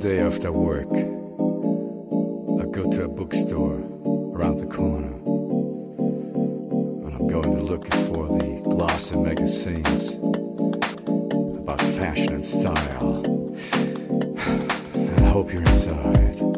[0.00, 3.78] day after work, I go to a bookstore
[4.34, 5.14] around the corner.
[7.06, 10.14] And I'm going to look for the glossy magazines
[11.60, 13.22] about fashion and style.
[14.94, 16.55] And I hope you're inside.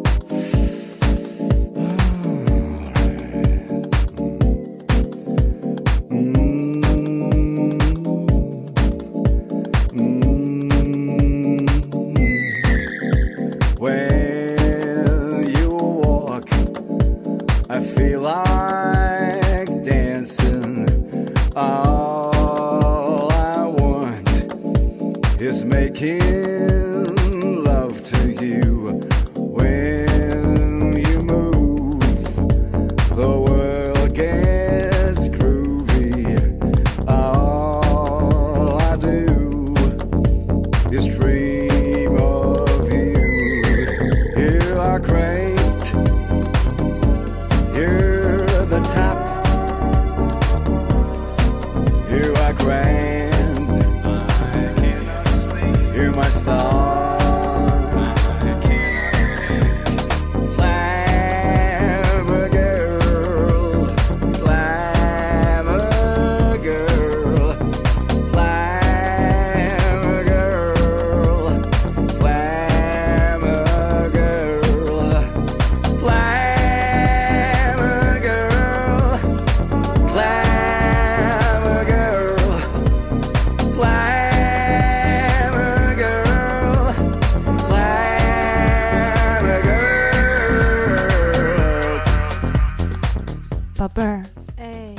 [93.88, 94.22] 宝贝儿，
[94.58, 94.94] 哎，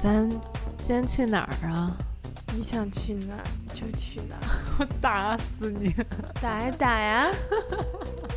[0.00, 0.26] 咱
[0.78, 1.90] 今天去哪儿啊？
[2.54, 4.48] 你想去哪儿就去哪儿，
[4.80, 5.94] 我打死你！
[6.40, 7.30] 打呀打呀！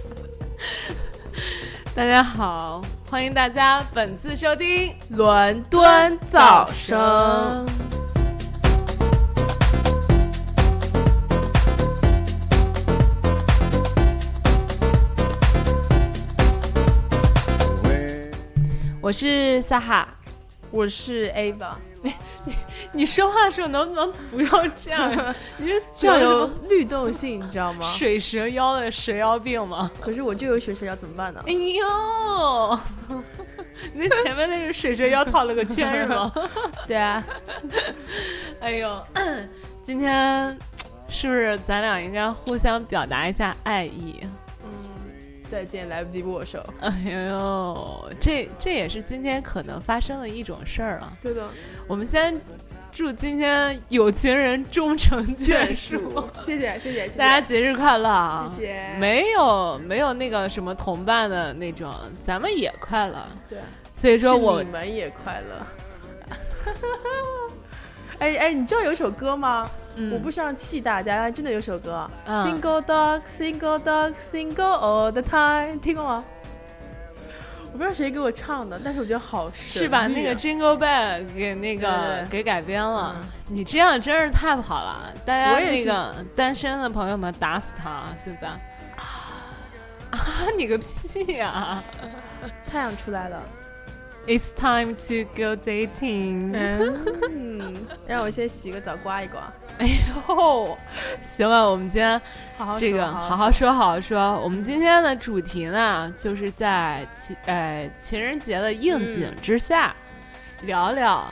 [1.95, 7.65] 大家好，欢迎大家本次收听伦敦早声，。
[19.05, 20.07] 我是萨哈。
[20.71, 21.79] 我是 A 吧。
[22.01, 22.11] 你
[22.91, 25.35] 你说话的时候能不能不要这样呀？
[25.57, 27.85] 你是这样有律动性，你知道吗？
[27.85, 29.91] 水蛇腰的蛇腰病吗？
[30.01, 31.53] 可是我就有水蛇腰，怎么办呢哎？
[31.53, 32.79] 呦，
[33.93, 36.33] 你那前面那个水蛇腰套了个圈是吗？
[36.87, 37.23] 对啊，
[38.59, 39.03] 哎呦，
[39.83, 40.57] 今天
[41.09, 44.19] 是不是咱俩应该互相表达一下爱意？
[45.51, 46.63] 再见，来不及握手。
[46.81, 46.93] 哎
[47.29, 51.13] 呦，这这也是今天可能发生的一种事儿啊。
[51.21, 51.47] 对的，
[51.87, 52.39] 我们先
[52.91, 58.51] 祝今天有情人终成眷眷属，谢谢谢谢谢谢大家节日快乐啊！
[58.55, 63.25] 谢谢没有没有那个什么同伴的那种，咱们也快乐。
[63.49, 63.59] 对，
[63.93, 65.67] 所以说我你们也快乐。
[68.19, 69.69] 哎哎，你知道有首歌吗？
[69.95, 72.43] 嗯我不是要气大家，但真的有首歌、嗯。
[72.43, 76.23] S i n g l e dog, Single dog, Single all the time，听过吗？
[77.73, 83.15] 我不知道谁给我唱的，但是我觉得好神是把那个 Jingle Bell 给那个给改编了。
[83.17, 83.27] 嗯。
[83.47, 88.03] 你这样真是太不好了，大家我那个单身的朋友们打死他！
[88.17, 88.47] 现在。
[88.47, 89.43] 啊。
[90.11, 90.19] 啊，
[90.57, 91.83] 你个屁呀、
[92.65, 93.43] 太阳出来了，
[94.27, 96.51] It's time to go dating。
[97.29, 97.75] 嗯，
[98.07, 99.85] 让我先洗个澡，刮一刮，哎
[100.27, 100.75] 呦，
[101.21, 102.19] 行了，我们今天
[102.57, 104.41] 好好这个说好好好说，好好说。
[104.41, 109.95] 我们今天的主题呢，就是在情呃情人节的应景之下，
[110.63, 111.23] 聊聊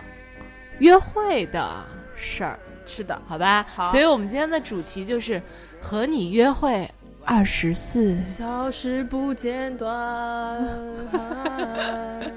[0.78, 1.84] 约会的
[2.16, 3.66] 事儿，是的，好吧？
[3.74, 5.42] 好所以我们今天的主题就是
[5.82, 6.88] 和你约会
[7.26, 8.22] 二十四。
[8.22, 10.64] 小时不间断。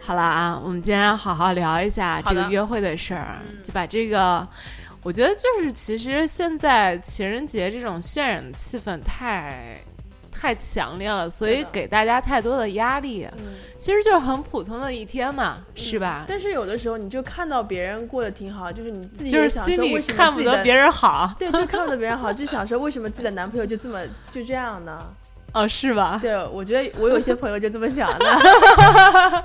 [0.00, 4.46] 好了啊，我们今天好好聊一下这个约会的事儿，就把这个。
[5.02, 9.74] 我觉得就是，其实现在情人节这种渲染的气氛太
[10.30, 13.26] 太强烈了，所以给大家太多的压力。
[13.38, 16.26] 嗯其实就是很普通的一天嘛，是吧？
[16.28, 24.00] 但是有的时候你就看到别人过得挺好，就是你自己就是心里看不得别人好，对，就看不得别人好，就想说为什么自己的男朋友就这么
[24.30, 25.00] 就这样呢？
[25.52, 26.18] 哦，是吧？
[26.20, 29.44] 对，我觉得我有些朋友就这么想的，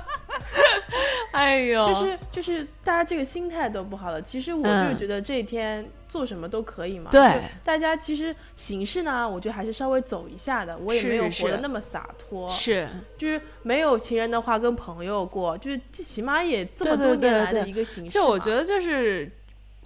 [1.32, 4.22] 哎呦，就是就是大家这个心态都不好了。
[4.22, 7.10] 其实我就觉得这一天做什么都可以嘛。
[7.10, 10.76] 对就大家其实形式呢，我觉得还是稍微走一下的。
[10.78, 12.88] 我也没有活得那么洒脱，是
[13.18, 18.14] 就是没有情人的话，跟朋友过，就是起码也这么多年来的一个形式。
[18.14, 19.30] 就我觉，得就是。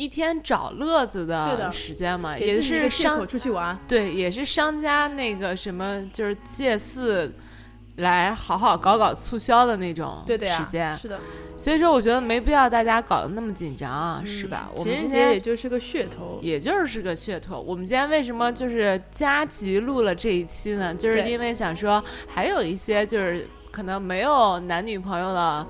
[0.00, 3.78] 一天找乐子的的时间嘛，也是商出去玩。
[3.86, 7.30] 对，也是商家那个什么，就是借势
[7.96, 10.96] 来好好搞搞促销的那种对的呀，时间。
[10.96, 11.20] 是的，
[11.58, 14.70] 所以说，我觉得没必要大家搞得那么紧张啊，是吧？
[14.74, 16.38] 我情人节们今天也就是个噱头。
[16.40, 17.60] 也就是个噱头。
[17.60, 20.94] 我们今天为什么就是加急录了这一期呢？
[20.94, 25.66] 就是因为想说，还有一些就是可能没有男女朋友的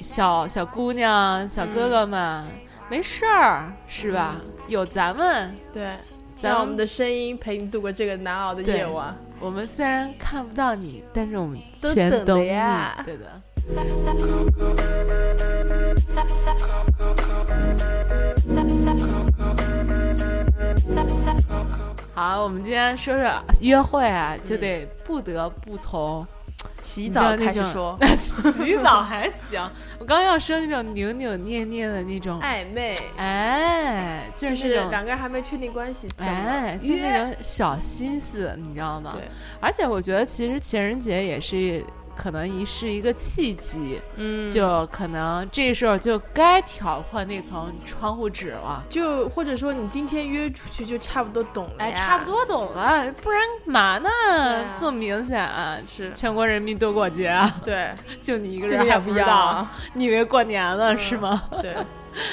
[0.00, 2.44] 小小姑娘、小哥哥们，
[2.92, 4.38] 没事儿是吧？
[4.68, 5.94] 有咱们，对，
[6.36, 9.16] 咱让我们的声音陪你度过这个难熬的夜晚。
[9.40, 13.40] 我们虽然看不到你，但是我们全懂你，呀对的。
[22.14, 26.26] 好，我们今天说说约会啊，就得不得不从
[26.82, 27.96] 洗澡开始说。
[28.14, 29.60] 洗澡还行，
[29.98, 39.12] 我刚要说那种扭扭捏捏的那种，暧昧，哎，就就是两个人还没确定关系，哎，就那种小心思，你知道吗？
[39.16, 39.28] 对，
[39.60, 41.82] 而且我觉得其实情人节也是
[42.16, 48.84] 可能一是一个契机，嗯，就可能这时候就该挑破那层窗户纸了。
[48.88, 54.08] 就或者说你今天约出去就差不多懂了哎，呀差不多懂了，不然嘛呢？
[54.08, 60.98] 啊这么明显、啊是，全国人民都过节啊，对，就你一个人还不知道，啊，你以为过年了、嗯。
[60.98, 61.42] 是吗？
[61.60, 61.74] 对，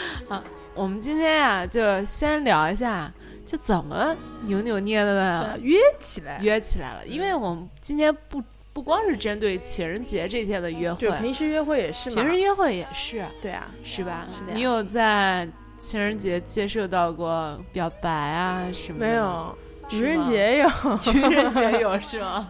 [0.76, 3.12] 我们今天呀、就先聊一下，
[3.46, 4.16] 就怎么
[4.46, 8.42] 扭扭捏捏的对约起来，约起来了，因为我们今天不
[8.80, 14.26] 不光是针对情人节这天的约会对，，平时约会也是嘛，平时约会也是，对啊，是吧？
[14.32, 15.46] 是的你有在
[15.78, 19.06] 情人节接受到过表白啊什么的？
[19.06, 20.68] 没，有，是愚人节有，
[21.14, 22.48] 愚人节有是吗？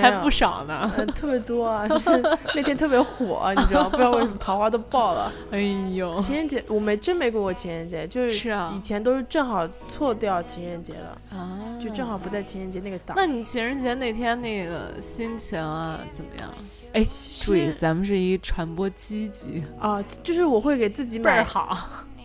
[0.00, 0.92] 还不少呢。
[0.96, 2.22] 嗯，特别多啊，就 是
[2.54, 5.32] 那天特别火，你知道，不知道为什么桃花都爆了。
[5.50, 5.60] 哎
[5.94, 13.16] 呦，情人节我没真没过过情人节，就是以前都是正好错掉情人节了，啊，就正好不在情人节那个档。
[13.16, 16.50] 那你情人节那天那个心情啊怎么样？
[16.92, 17.02] 哎，
[17.40, 21.76] 注意，咱们是一传播积极，啊，就是我会给自己买，好。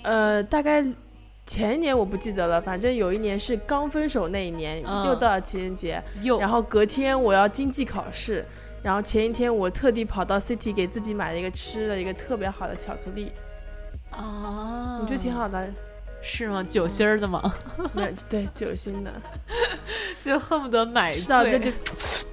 [0.03, 0.85] 呃，大概
[1.49, 8.45] 前一年我不记得了，反正有一年是刚分手那一年，嗯又到了情人节，又然后隔天我要经济考试。
[8.83, 13.31] 然后前一天我特地跑到 City 给自己买了一个吃的一个特别好的巧克力，
[14.11, 15.67] 啊，我觉得挺好的，
[16.21, 16.63] 是吗？
[16.63, 17.51] 酒心儿的吗？
[18.29, 19.11] 对酒心的，
[20.21, 21.71] 就恨不得买醉就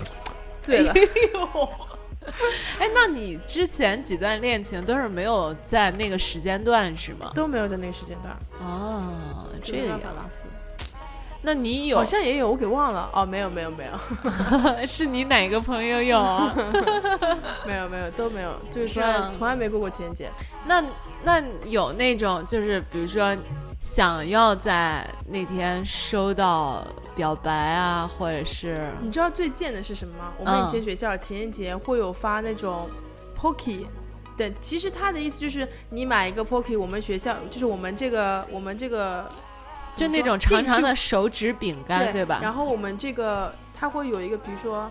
[0.60, 0.92] 醉了。
[0.94, 1.00] 哎
[1.32, 1.68] 呦，
[2.78, 7.30] 哎，那你之前几段恋情都是没有在那个时间段是吗？
[7.34, 10.42] 都没有在那个时间段，哦，这个法了子。
[11.42, 13.92] 那你有好像也有，我给忘了哦，没有没有没有
[14.86, 16.52] 是你哪个朋友有啊？
[17.64, 20.28] 没有没有都没有，就是是从来吗从来没过过情人节。
[20.64, 20.82] 那
[21.22, 23.36] 那有那种就是比如说
[23.86, 26.84] 想要在那天收到
[27.14, 30.32] 表白啊，或者是你知道最贱的是什么吗？
[30.40, 32.90] 我们嗯以前学校情人节会有发那种
[33.38, 33.86] Pocky。
[34.36, 39.30] 对，其实他的意思就是你买一个 Pocky，我们学校就是我们这个我们这个
[39.94, 42.40] 就那种长长的手指饼干，对吧？
[42.42, 44.90] 然后我们这个它会有一个，比如说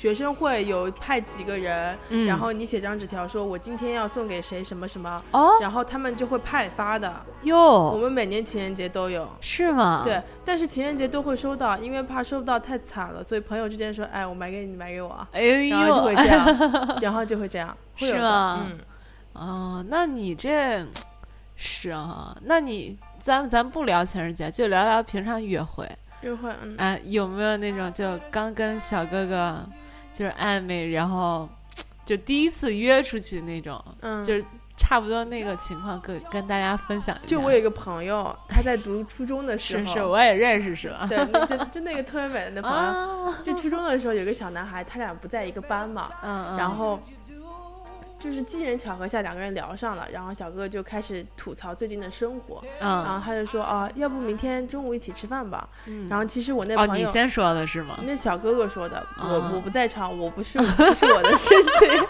[0.00, 7.14] 学生会有派几个人，嗯然后你写张纸条说我今天要送给谁什么什么，哦然后他们就会派发的。
[7.42, 7.54] 哟
[7.92, 9.28] 我，们每年情人节都有。
[9.42, 10.00] 是吗？
[10.02, 18.78] 对，但是情人节都会收到，因为怕收不到太惨了，所以朋友之间说，哎，我买给你，你买给我啊，哎呦，然后就会这样， 然后就会这样，会有的是吗嗯，
[19.34, 20.82] 哦，那你这
[21.56, 22.34] 是啊？
[22.44, 25.86] 那你咱咱不聊情人节，就聊聊平常约会。
[26.22, 29.58] 约会，嗯，哎，有没有那种就刚跟小哥哥
[30.20, 31.48] 就是暧昧，然后
[32.04, 34.44] 就第一次约出去那种，嗯，就是
[34.76, 37.24] 差不多那个情况，跟跟大家分享一下。
[37.26, 41.06] 就我有一个朋友，他在读初中的时候，是是，我也认识是吧？
[41.08, 47.00] 对，就就那个特别美的那朋友，啊，就初中的时候有个小男孩，他俩不在一个班嘛，嗯嗯，然后
[48.20, 55.66] 就是机缘巧合下两个人聊上了，然后小哥哥就开始吐槽最近的生活，然嗯，后他就说啊，要不明天中午一起吃饭吧。
[55.86, 57.06] 嗯然后其实我那哦，朋友。
[57.06, 57.98] 你先说的是吗？
[58.02, 61.48] 那小哥哥说的，啊我我不在场，我不是不是我的事
[61.78, 62.06] 情。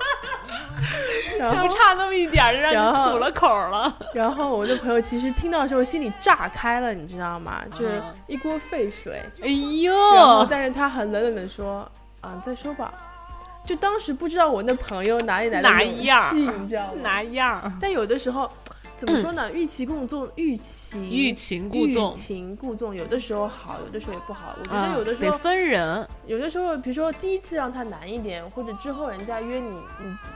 [1.39, 3.97] 就差那么一点儿，就让你吐了口了。
[4.13, 7.63] 然后我那朋友其实听到之后心里炸开了，你知道吗？
[7.73, 9.23] 就是啊一锅沸水。
[9.43, 11.91] 哎呦，然后但是他很冷冷的说，
[12.21, 12.93] 啊，再说吧。
[13.65, 17.01] 就当时不知道我那朋友哪里来的哪勇样气，你知道吗？
[17.03, 17.79] 哪样？
[17.81, 18.51] 但有的时候，
[19.01, 19.51] 怎么说呢？
[19.51, 24.55] 欲擒故纵，欲擒欲擒故纵欲擒故纵，有的时候好，有的时候也不好。
[24.61, 29.71] 我觉啊得有的时得候，分人，有的时候，比如说第一次让他难一点，或者之后人家约你，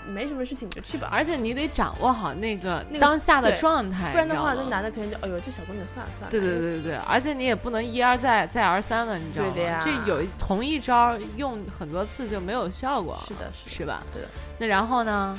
[0.07, 1.11] 你没什么事情你就去吧。
[1.13, 6.31] 而且你得掌握好那个那个当下的状态，不然的话，那男的可能就哎呦，这小姑娘算了算了。
[6.31, 9.53] 对对对对对，而且你也不能一而再再而三的，你知道吗？
[9.55, 13.71] 对的呀这有同一招用很多次就没有效果，是的，是的。
[13.77, 14.03] 是吧？
[14.15, 14.29] 对的。
[14.57, 15.39] 那然后呢？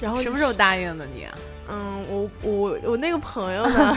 [0.00, 1.34] 然后什么时候答应的你啊？
[1.68, 3.96] 嗯，我我我那个朋友呢，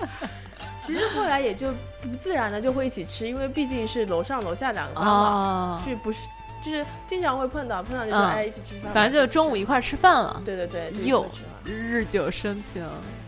[0.76, 1.72] 其实后来也就
[2.02, 6.20] 不自然的就会一起吃，因为毕竟是楼上楼下两个妈妈，哦，就不是
[6.62, 12.84] 就是经常会碰到，碰到就说、嗯哎一起吃饭，反正就中午一块儿吃饭了，对对对，就一起哟吃饭日久生情，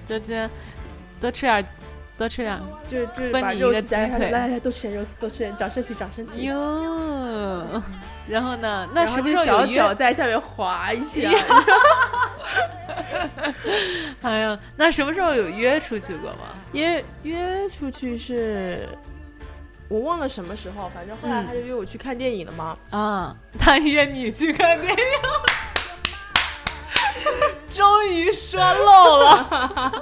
[0.06, 0.50] 就今天
[1.20, 1.64] 多吃点，
[2.18, 2.60] 多吃点儿。
[2.86, 6.42] 就就分把肉你一个鸡腿来来，多吃点肉丝，多吃点，长身体长身体。
[6.44, 7.82] 哟，
[8.28, 8.88] 然后呢？
[8.92, 11.30] 那时候有约脚在下面滑一下，
[14.22, 16.54] 哎呀，那什么时候有约出去过吗？
[16.72, 18.86] 约约出去是，
[19.88, 22.76] 我忘了什么时候，反正后来嗯他就约我去看电影了嘛。
[22.90, 24.98] 啊，他约你去看电影，
[27.70, 29.92] 终于说漏了。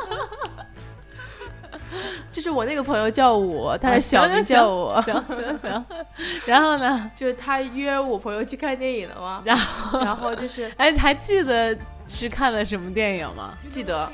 [2.32, 5.84] 就是我那个朋友叫我，他小名叫我，行行行，
[6.46, 7.10] 然后呢？
[7.14, 9.42] 就是他约我朋友去看电影了嘛。
[9.44, 11.76] 然后， 然后就是哎，还记得
[12.06, 13.56] 是看的什么电影吗？
[13.70, 14.10] 记得，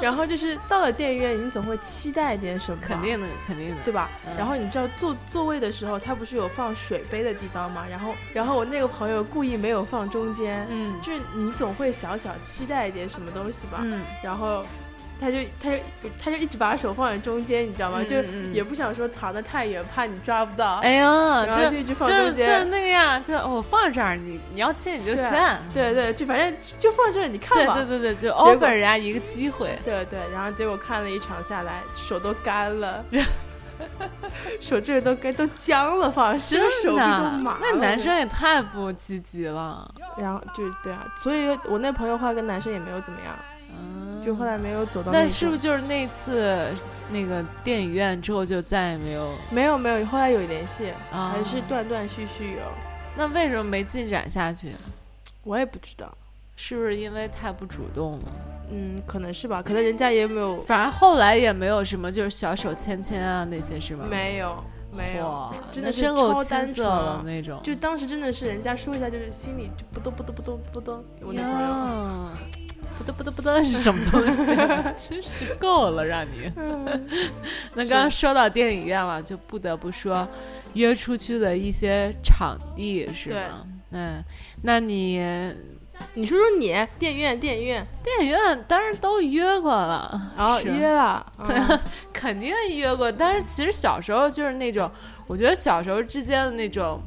[0.00, 3.76] 然后就是到了电影院，你总会期待点什么，肯定的，肯定的。
[3.84, 4.10] 对吧？
[4.26, 7.84] 嗯然后你知道坐座位的时候，他不是有放水杯的地方吗？
[7.88, 13.78] 然后，然后我那个朋友故意没有放中间，嗯就是你总会小小期待一点什么东西吧。
[13.82, 14.64] 嗯，然后
[15.20, 15.76] 他就他就
[16.18, 18.02] 他就一直把手放在中间，你知道吗？
[18.04, 18.16] 就
[18.52, 20.76] 也不想说藏得太远，怕你抓不到。
[20.76, 22.46] 哎呀，然后就一直放就是中间。
[22.46, 25.58] 就是那个呀，就我放这儿，你你要签你就对签。
[25.74, 27.74] 对对，就反正就放这儿，你看对吧。
[27.74, 29.76] 对对对，就结果 offer 人家一个机会。
[29.84, 33.04] 对对，然后结果看了一场下来，手都干了，
[34.60, 37.58] 手这都干都僵了，放真的手臂都麻了。
[37.60, 39.88] 那男生也太不积极了。
[40.16, 43.57] 然后就对啊，所以我那朋友后来跟男生也没有怎么样，嗯，
[44.22, 46.68] 就后来没有走到那那是不是就是那次
[47.10, 51.34] 那个电影院之后就再也没有没有没有，后来有联系，啊？
[51.34, 52.62] 还是断断续续有，
[53.16, 54.72] 那为什么没进展下去？
[55.44, 56.12] 我也不知道。
[56.60, 58.24] 是不是因为太不主动了？
[58.72, 64.04] 嗯，可能是吧，可能人家也没有，反正后来也没有什么，就是小手牵牵啊那些是吧？
[64.10, 64.56] 没有，
[64.90, 67.60] 没有，真的是超单青涩纯了那种。
[67.62, 71.04] 就当时真的是人家说一下，就是心里就不咚不咚不咚不咚。
[71.20, 72.38] 我那朋友，呀，
[72.98, 74.92] 不得不得不得是什么东西啊？
[74.98, 76.50] 真是够了，让你。
[77.74, 80.26] 那刚刚说到电影院了，就不得不说
[80.74, 83.64] 约出去的一些场地是对吗？
[83.92, 84.22] 嗯，
[84.62, 85.18] 那你
[86.14, 91.24] 你说说你电影院电影院，电影院当然都约过了，然后约了，
[92.12, 94.90] 肯定约过，但是其实小时候就是那种，
[95.26, 97.00] 我觉得小时候之间的那种，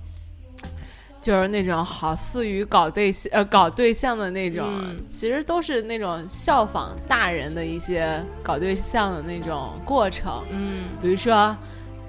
[1.22, 11.56] 就是那种好似于搞对象呃搞对象的那种，嗯其实都是那种效仿大人的一些搞对象的那种过程，嗯，比如说。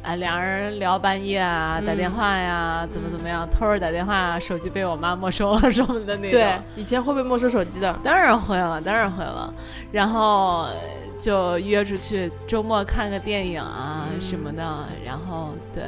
[0.04, 6.32] 啊，两人聊半夜啊，打电话呀，怎么怎么样，偷着打电话，手机被我妈没收了什么的那种。
[6.32, 9.54] 对，以前会被没收手机的，当然会了，当然会了。
[9.92, 10.74] 然后呃
[11.20, 14.84] 就约出去周末看个电影啊嗯什么的。
[15.06, 15.84] 然后对，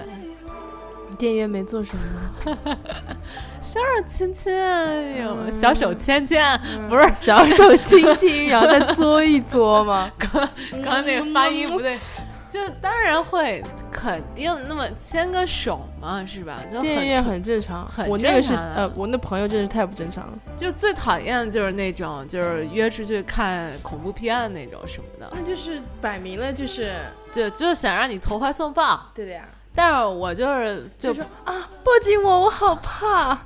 [1.18, 1.92] 电影院没做什
[2.44, 2.56] 么，
[3.62, 10.10] 小手亲亲啊，有、嗯小手牵牵，不是小手亲亲，然后再嘬一嘬吗？
[10.18, 10.48] 刚
[10.82, 11.96] 刚那个发音不对。
[12.50, 16.60] 就当然会，肯定那么牵个手嘛，是吧？
[16.72, 20.32] 就电影院很很正常，很我那个是正常啊呃，我那朋友真是太不正常了。
[20.56, 26.94] 就最讨厌的就是那种就是约出去看恐怖片那种什么的，那就是摆明了就是
[27.32, 29.10] 就就是想让你投怀送抱。
[29.12, 33.38] 对的呀，但是我就是就就说啊，抱紧我，我好怕。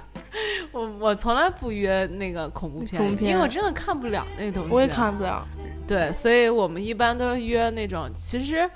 [0.72, 4.70] 我我从来不约那个恐怖片，因为我真的看不了那东西。
[4.70, 4.86] 我也。
[4.86, 5.42] 看不了。
[5.86, 8.68] 对，所以我们一般都是约那种，其实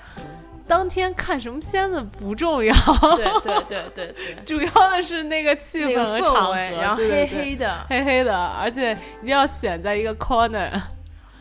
[0.66, 2.74] 当天看什么片子不重要，
[3.16, 7.84] 对对对对对， 主要的是那个气氛和场合，然后黑黑的。
[7.88, 8.92] 黑黑的，而且
[9.22, 10.70] 一定要选在一个 corner。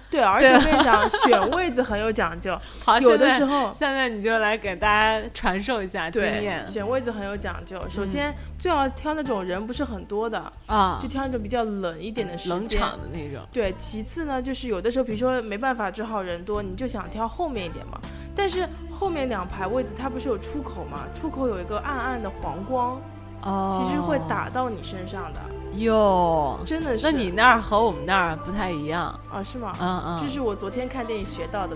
[0.09, 2.59] 对，而且我跟你讲，选位子很有讲究。
[2.83, 7.79] 好，有的时候现在你就来给大家传授一下经对验，选位子很有讲究。
[7.89, 12.57] 首先最好挑那种人不是很多的，啊就，挑那种比较冷一点的时间。
[12.57, 13.45] 冷场的那种。
[13.53, 17.99] 对，其次呢，就是有的时候，比如说没办法，只好人多，你就想挑后面一点嘛。
[18.35, 21.01] 但是后面两排位子它不是有出口嘛？
[21.13, 22.99] 出口有一个暗暗的黄光，
[23.43, 25.39] 哦，其实会打到你身上的。
[25.73, 27.05] 哟，真的是。
[27.05, 29.43] 那你那儿和我们那儿不太一样啊？
[29.43, 29.75] 是吗？
[29.79, 31.75] 嗯嗯，这是我昨天看电影学到的，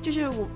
[0.00, 0.46] 就是我。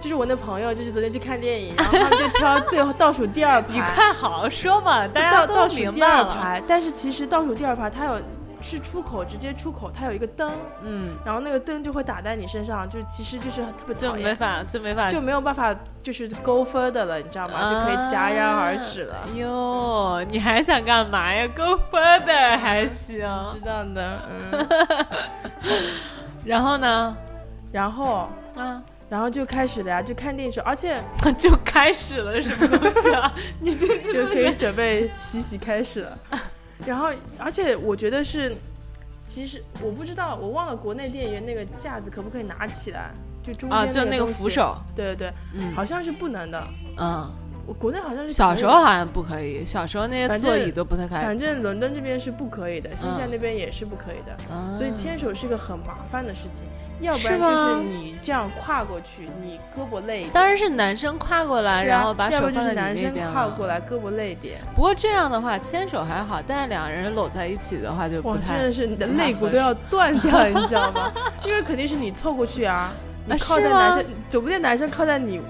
[0.00, 3.68] 就是我那朋友，就是昨天去看电影，然后他们就挑 最后倒数第二排。
[3.74, 6.62] 你快好好说嘛，大家倒数第二排。
[6.66, 8.18] 但是其实倒数第二排它有
[8.60, 10.50] 是出口，直接出口，它有一个灯，
[10.82, 17.70] 嗯，然后那个灯就会打在你身上，就其实就是特别就没法就没法就没有办法就是 go further 了，你知道吗？
[17.70, 19.26] 就可以戛然而止了。
[19.34, 23.18] 哟，你还想干嘛呀？go further 还行，
[23.52, 24.68] 知道的，嗯。
[26.44, 27.16] 然后呢？
[27.72, 28.82] 然后嗯。
[29.08, 30.96] 然后就开始了呀，就看电影时候，而且
[31.36, 33.34] 就开始了什么东西啊？
[33.58, 36.18] 你这就可以准备洗洗开始了。
[36.86, 38.56] 然后，而且我觉得是，
[39.26, 43.10] 其实我不知道，我忘了国内电影院那个架子可不可以拿起来，
[43.42, 46.68] 就中间就那个扶手，对对对，嗯，好像是不能的，
[46.98, 47.30] 嗯。
[47.78, 51.22] 国内好像是小时候好像不可以，小时候那些座椅都不太开。
[51.22, 54.36] 反正伦敦这边是不可以的，新西兰那边也是不可以的。
[54.76, 56.64] 所以牵手是个很麻烦的事情，
[57.00, 60.26] 要不然就是你这样跨过去，你胳膊累。
[60.32, 64.60] 当然是男生跨过来，然后把手放在男生跨过来，胳膊累点。
[64.74, 68.56] 不过这样的话，牵手还好，但是两个人搂在一起的话就不太。
[68.56, 71.12] 真的是你的肋骨都要断掉， 你知道吗？
[71.44, 72.92] 因为肯定是你凑过去啊，
[73.26, 75.40] 你靠在男生，总不见男生靠在你。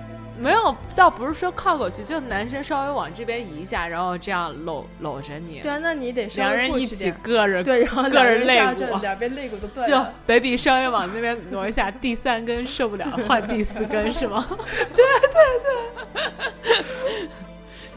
[0.43, 5.61] 没有，倒不是说靠过去，就男生稍微往这边移一下，然后这样搂搂着你。
[5.61, 9.87] 对啊，那你得两人一起硌着，对，然后硌着肋骨，两边肋骨都断。
[9.87, 14.47] 就 baby 稍微往那边挪一下，第三根受不了，换第四根是吗？
[14.49, 16.65] 对 对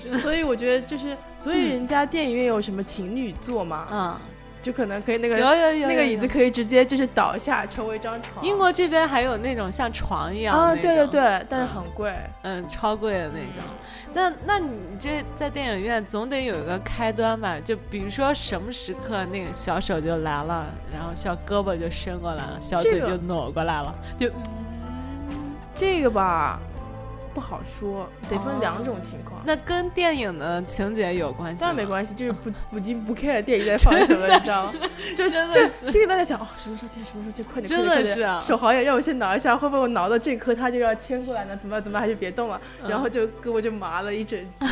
[0.02, 0.20] 对。
[0.20, 3.88] 所以我觉得就是，所以人家电影院有什么情侣座嘛？
[3.90, 4.20] 嗯。
[4.64, 8.44] 就可能可以那个有有有那个椅子可以直接就是倒下成为一张床。
[8.44, 12.12] 英国这边还有那种像床一样啊，对对对，但是很贵，
[12.44, 13.70] 嗯，超贵的那种。
[14.14, 17.60] 那那你这在电影院总得有一个开端吧？
[17.60, 24.32] 就比如说什么时刻那个小手就来了，然后小胳膊就伸过来了，小嘴就挪过来了，就
[25.76, 26.60] 这个吧。
[27.34, 29.42] 不好说，得分两种情况。
[29.46, 31.62] 那跟电影的情节有关系？
[31.62, 34.72] 当然没关系，就是不 不经不 care 电影在放什么，你知道吗？
[35.16, 41.58] 就就心里都在想，哦，什么时候切，什么时候切，快点，真的是啊手好痒，让我先挠一下，会不会我挠到这颗，它就要牵过来呢？
[41.58, 42.62] 怎么怎么还是别动了？
[42.88, 44.66] 然后就胳膊就麻了一整集。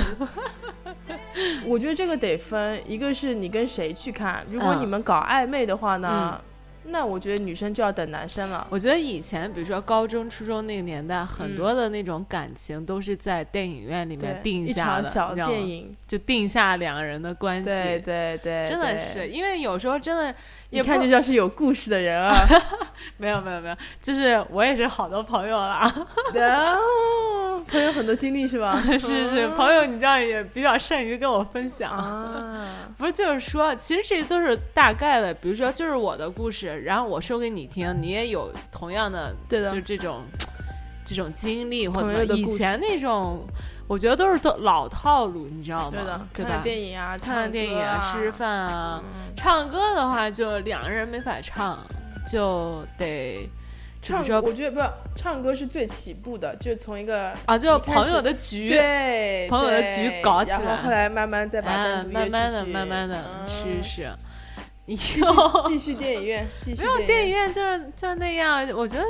[1.66, 6.40] 我觉得这个得分，一个是你跟谁去看，如果你们搞暧昧的话呢？
[6.86, 8.66] 那我觉得女生就要等男生了。
[8.70, 17.66] 我觉得以前，比如说高中、初中那个年代，很多的那种感情都是在电影院里面定下的，小电影就定下两个人的关系。
[17.66, 20.36] 对对对，真的是，因为有时候真的，
[20.72, 22.36] 一看就知道是有故事的人啊。
[23.18, 25.88] 没有没有没有，就是我也是好多朋友啦。
[27.68, 28.82] 朋友很多经历是吧？
[29.00, 31.92] 是是，朋友你这样也比较善于跟我分享。
[32.98, 36.82] 不是，就是说，其实这些都是大概的，比如说，就是我的故事。
[36.82, 40.24] 然后我说给你听，你也有同样的，就这种
[41.06, 43.46] 这种经历或者以前那种，
[43.92, 45.98] 我觉得都是都老套路，你知道吗？
[45.98, 49.04] 对的，看看电影啊，看看电影啊，吃吃饭啊，
[49.36, 51.78] 唱歌的话就两个人没法唱，
[52.26, 53.50] 就得
[54.02, 54.40] 唱歌。
[54.40, 61.70] 我觉得不，唱歌是最起步的，就是从一个啊，就朋友的局，对，朋友的局搞起来，然后后来慢慢再把
[62.10, 64.10] 慢慢的、慢慢的，是是。
[64.96, 65.22] 继续
[65.68, 68.68] 继续电影院，没有电影院就是就是那样。
[68.76, 69.06] 我觉得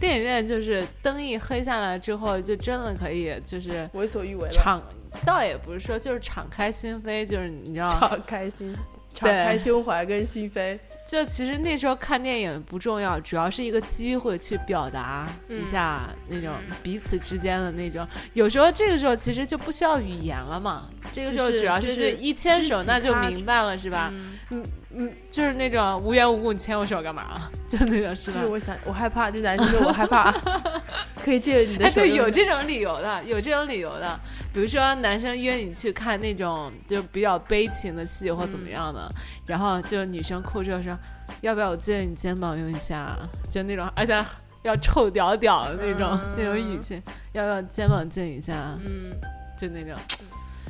[0.00, 4.50] 电影院就是灯一黑下来之后，就真的可以就是为所欲为了。
[4.50, 4.80] 敞
[5.24, 8.74] 倒也不是说就是敞开心扉，就是你知道，敞开心，
[9.16, 10.78] 敞开胸怀跟心扉。
[11.04, 16.52] 就其实那时候看电影不重要，主要是一个机会去表达一下那种
[16.82, 18.06] 彼此之间的那种。
[18.34, 20.88] 有时候这个时候其实就不需要语言了嘛。
[21.12, 24.12] 这个时候主要是就一牵手，那就明白了，是吧？
[24.50, 24.64] 嗯。
[24.98, 27.50] 嗯，就是那种无缘无故你牵我手干嘛？
[27.68, 28.40] 就那种是吧？
[28.40, 30.32] 就是我想，我害怕，就男生说我害怕，
[31.22, 32.00] 可以借你的手。
[32.00, 34.18] 对，有这种理由的，有这种理由的。
[34.54, 39.05] 比如说男生约你去看那种就比较悲情的戏或怎么样的，
[39.46, 40.96] 然后就女生哭着说，
[41.40, 43.16] 要不要我借你肩膀用一下？
[43.50, 44.24] 就那种，而且
[44.62, 47.00] 要臭屌屌的那种那种语气，
[47.32, 48.76] 要不要肩膀借一下？
[48.84, 49.12] 嗯，
[49.58, 49.94] 就那种。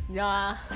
[0.09, 0.57] 你知道吗？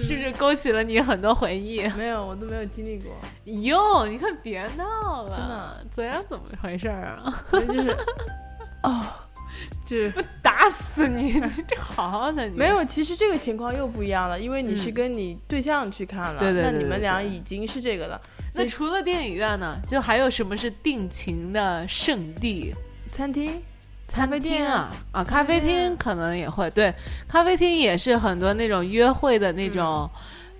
[0.00, 1.86] 是不是勾起了你很多回忆？
[1.88, 3.12] 没有，我都没有经历过。
[3.44, 5.86] 哟，你看别闹了，真的。
[5.92, 7.44] 昨天怎么回事啊？
[7.52, 7.94] 就是，
[8.82, 9.04] 哦，
[9.86, 10.10] 这
[10.42, 11.34] 打死你！
[11.34, 12.84] 你 这好好的，没有。
[12.84, 18.20] 其实这个情况又不一样了，因为你是跟你对象去看了，对对对，那你们俩已经是这个了。
[18.54, 19.78] 那除了电影院呢？
[19.88, 22.74] 就还有什么是定情的圣地？
[23.08, 23.62] 餐厅。
[24.06, 26.94] 餐厅啊啊，咖啡厅可能也会对，
[27.26, 30.08] 咖啡厅也是很多那种约会的那种，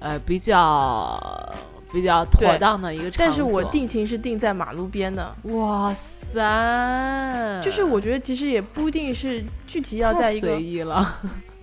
[0.00, 1.54] 呃比较
[1.94, 11.18] 比较妥当的一个场但是我定情是定在马路边的，哇塞，就是我觉得其实也不一定是具体要在一个随意了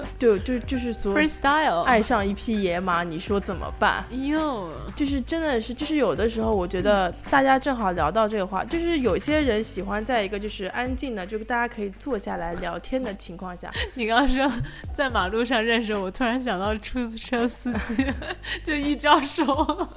[0.19, 4.03] 对，就就是说，freestyle，爱上一匹野马，你说怎么办？
[4.27, 14.51] 哟，就是真的是，就是有的时候，我觉得大家正好聊到这个话，就是有些人喜欢在一个就是安静的，就是大家可以坐下来聊天的情况下， 你刚刚说
[14.93, 18.05] 在马路上认识我，突然想到出租车司机，
[18.63, 19.87] 就一招手，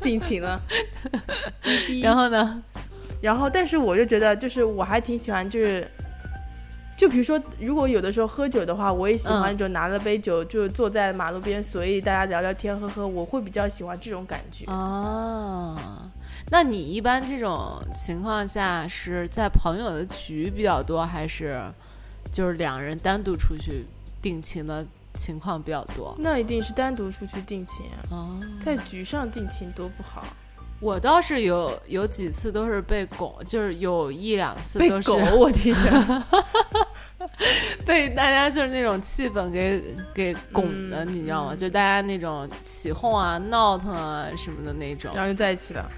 [0.00, 0.60] 定情了。
[2.02, 2.62] 然后呢，
[3.20, 5.90] 然后，但是我就觉得，就是我还挺喜欢，就是，
[7.00, 14.66] 就比如说，如果有的时候喝酒的话，我也喜欢嗯就拿了杯酒，就坐在马路边，所以大家聊聊天，喝喝，我会比较喜欢这种感觉。
[14.66, 15.74] 哦，
[16.50, 21.58] 那你一般这种情况下是在朋友的局比较多，还是
[22.30, 23.86] 就是两人单独出去
[24.20, 26.14] 定情的情况比较多？
[26.18, 30.22] 那一定是单独出去定情啊，哦，在局上定情多不好，
[30.80, 36.22] 我倒是有有几次都是被拱，就是有一两次被都是狗我听着。
[37.84, 41.54] 被大家就是那种气氛给给拱的，嗯你知道吗？
[41.54, 45.90] 就大家那种起哄啊、闹腾啊什么的那种，然后就在一起了，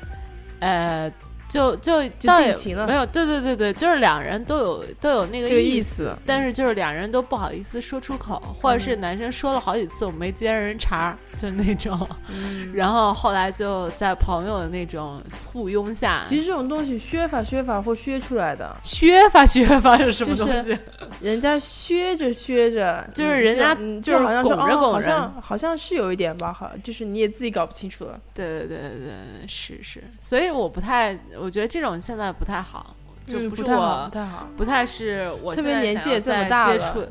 [0.58, 1.12] 呃，
[1.52, 1.92] 就就
[2.24, 2.54] 倒也
[2.86, 6.16] 没有，对对对对，就是两人都有都有那个这个意意思。
[6.24, 12.08] 但是就是两人都不好意思说出口，或者是嗯男生说了好几次我没接人茬，就那种。
[12.30, 20.78] 嗯， 然后后来就在朋友的那种簇拥下，其实这种东西削法削法或削出来的，削法削法是什么就是东西？
[21.20, 28.18] 人家削着削着， 就是嗯人家嗯就是好像说哦，好拱着拱着像好像是有一点吧，好，就是你也自己搞不清楚了。
[28.32, 30.02] 对对对对对，是是。
[30.18, 32.94] 所以我不太，我觉得这种现在不太好，
[33.26, 34.48] 就嗯不是不太好，我不太好。
[34.56, 37.08] 不太是我特别现在年纪也这么想要再大了接触，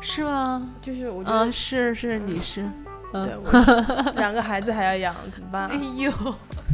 [0.00, 0.70] 是吗？
[0.80, 2.66] 就是我觉得，啊，是是，你是。
[3.12, 3.32] 对
[4.16, 5.80] 两个孩子还要养，怎么办哎啊？
[5.96, 6.12] 呦，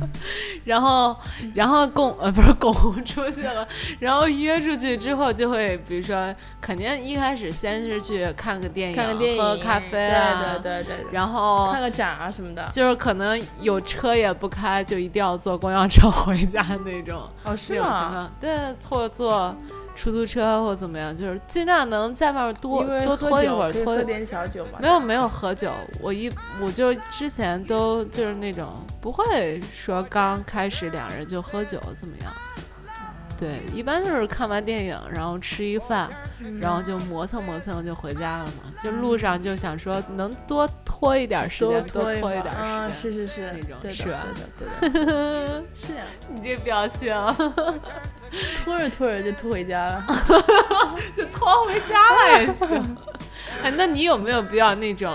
[0.65, 1.17] 然后，
[1.55, 2.73] 然后拱呃不是拱
[3.05, 3.67] 出去了，
[4.01, 12.65] 然后约出去之后就会，比如说，肯定一开始先是去看个电影，看个电影，喝个咖啡啊，对对对对，然后看个展啊什么的。
[12.73, 18.31] 就是可能有车也不开，就一定要坐公交车回家那种哦，是吗？
[18.41, 18.57] 对，
[18.89, 19.55] 或者坐
[19.95, 24.79] 出租车或怎么样，就是尽量能在外面多多拖一会儿，拖喝点小酒嘛。
[24.81, 28.69] 没有没有喝酒，我一我就之前都就是那种
[29.01, 32.33] 不会说刚开始两人就喝酒怎么样，
[33.43, 38.73] 对，一般就是看完电影，然后吃一饭，嗯然后就磨蹭磨蹭就回家了嘛。
[38.81, 42.89] 就路上就想说能多拖一点时间，多拖拖一点时间。
[42.91, 44.21] 是是是，那种对是吧
[44.61, 47.13] 对的对的， 是啊，你这表情
[48.65, 50.05] 拖着拖着就拖回家了。
[51.13, 52.97] 就拖回家了也行。
[53.65, 55.13] 哎，那你有没有必要那种，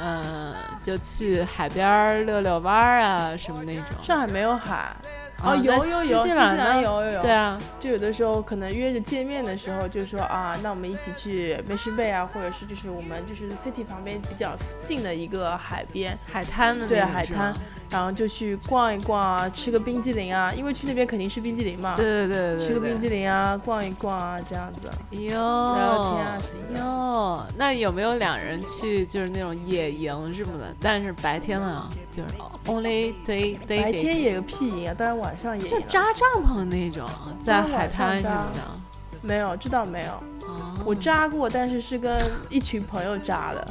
[0.00, 4.00] 嗯、就去海边儿溜溜弯儿啊什么那种？
[4.04, 4.94] 上海没有海。
[5.42, 7.22] 哦，啊有有有，新西西兰有有有。
[7.22, 14.52] 对啊，就有的时候可能约着见面的时候，就说啊，那我们一起去 Mission Bay 啊，或者是就是我们就是 City 旁边比较
[14.84, 17.54] 近的一个海边，海滩的对海滩，
[17.90, 24.88] 然后就去逛一逛啊，吃个冰激凌啊，因为去那边肯定吃冰激凌嘛，对对对对，吃个冰激凌啊，逛一逛啊，这样子。
[25.10, 30.74] 哟，聊天啊什么哟，那有没有两人去就是那种野营什么的？
[30.80, 32.28] 但是白天呢，就是
[32.66, 35.80] only day day 白 day，天野个屁营啊，当然晚上野营啊。
[35.80, 37.04] 就扎帐篷那种，
[37.40, 38.60] 在海滩什么的。
[39.22, 40.22] 没有，这倒没有，哦，
[40.84, 43.68] 我扎过，但是是跟一群朋友扎的，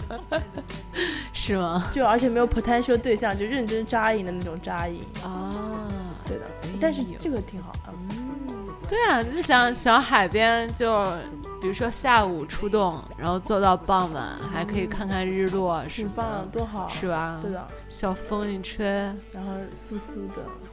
[1.34, 1.90] 是吗？
[1.92, 5.04] 就而且没有 potential 对象，就认真扎营的那种扎营。
[5.24, 5.52] 啊，
[6.28, 7.94] 对的哎，但是呦这个挺好的。
[8.88, 11.06] 对啊，就想想海边，就
[11.62, 16.44] 比如说下午出动，然后坐到傍晚，还可以看看日落，是吧？
[16.52, 16.90] 多好。
[16.90, 17.38] 是吧？
[17.42, 18.86] 对的，小风一吹，
[19.32, 20.69] 然后酥酥的，咦，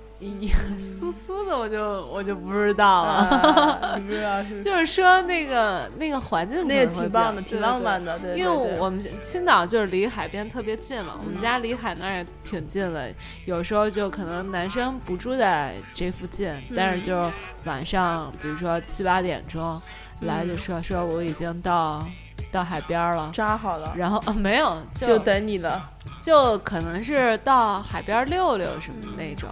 [0.79, 3.11] 酥酥的，我就我就不知道了。
[3.13, 4.63] 啊，你不知道是？
[4.63, 7.83] 就是说那个那个环境那个可能会比较挺棒的，挺浪。
[7.83, 8.77] 漫的，对对对对因为。
[8.79, 13.13] 我们青岛就是离海边特别近嘛，我们家离海那儿也挺近的。
[13.45, 17.31] 有时候就可能男生不住在这附近，但是就
[17.65, 19.81] 晚上，比如说七八点钟
[20.21, 22.03] 来就说说我已经到
[22.51, 25.91] 到海边儿了，扎好了，然后、啊、没有就就等你了。
[26.21, 29.49] 就可能是到海边儿溜溜什么那种。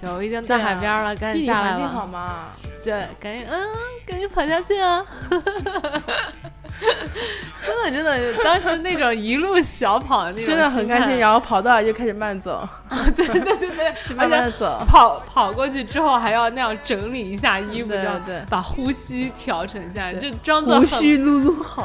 [0.00, 2.46] 就我已经到对啊海边儿了，赶紧下来环境好了，嘛？
[2.82, 3.68] 就赶紧嗯，
[4.06, 5.04] 赶紧跑下去啊！
[7.62, 11.18] 真的真的，当时那种一路小跑的那种，真的很开心。
[11.18, 12.66] 然后跑到就开始慢走，
[13.14, 14.82] 对对对对， 就慢慢走。
[14.88, 21.82] 跑跑过去之后还要那样整理一下衣服，对对，把呼吸调整一下，就装作胡须撸撸好，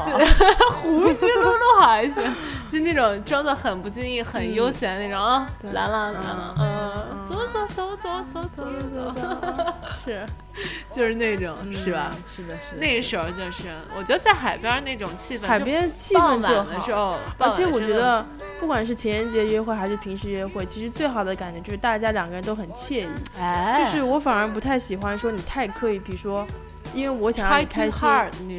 [0.82, 2.22] 胡须撸撸好还行，
[2.70, 9.12] 就那种装作很不经意、很悠闲那种啊，来了来了，嗯，走走走走走走走。
[9.14, 10.24] 走，是，
[10.90, 12.10] 就是那种是吧？
[12.26, 12.80] 是的，是的。
[12.80, 13.64] 那个时候就是，
[13.96, 17.18] 我觉得在海边那种气氛，海边气氛就好。
[17.38, 18.24] 而且我觉得，
[18.60, 23.08] 不管是情人节约会还是平时约会，其实最好的感觉就是大家两个人都很惬意。
[23.36, 26.46] 哎，就是我反而不太喜欢说你太刻意，比如说，
[26.94, 28.08] 因为我想让你开心，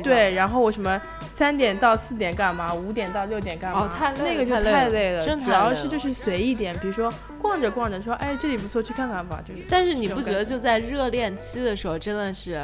[0.03, 1.01] 对，然后我什么
[1.33, 5.25] 三点到四点干嘛，五点到六点干嘛，哦，太那个就太累了。
[5.37, 7.09] 主要是就是随意点，比如说
[7.39, 9.61] 逛着逛着说，哎，这里不错，去看看吧，就是。
[9.69, 12.59] 但是你不觉得就在热恋期的时候，真的是？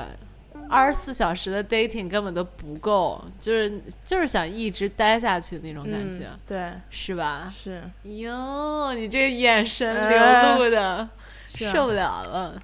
[0.74, 7.54] 二十四小时的 dating 根本都不够，就是就是想一直待下去那种感觉，对，是吧？
[7.56, 7.84] 是。
[8.04, 11.08] 哟，你这眼神流露的，
[11.48, 12.60] 受不了了。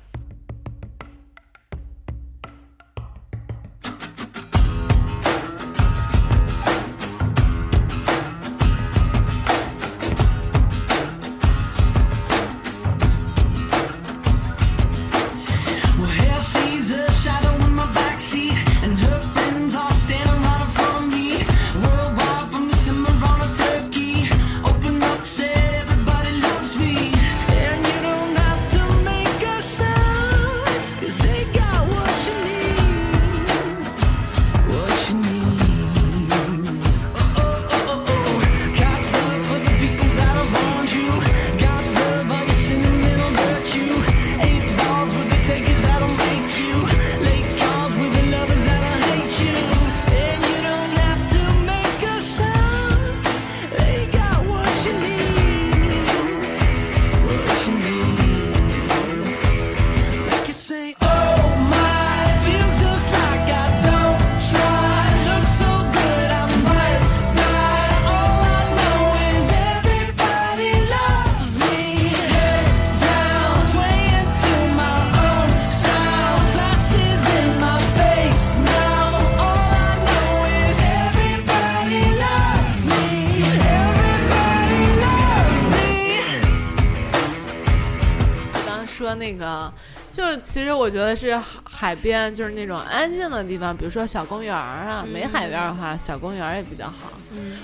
[90.41, 95.05] 其实我觉得是海边，就是那种安静的地方，比如说小公园啊。
[95.11, 97.11] 没海边的话，小公园也比较好。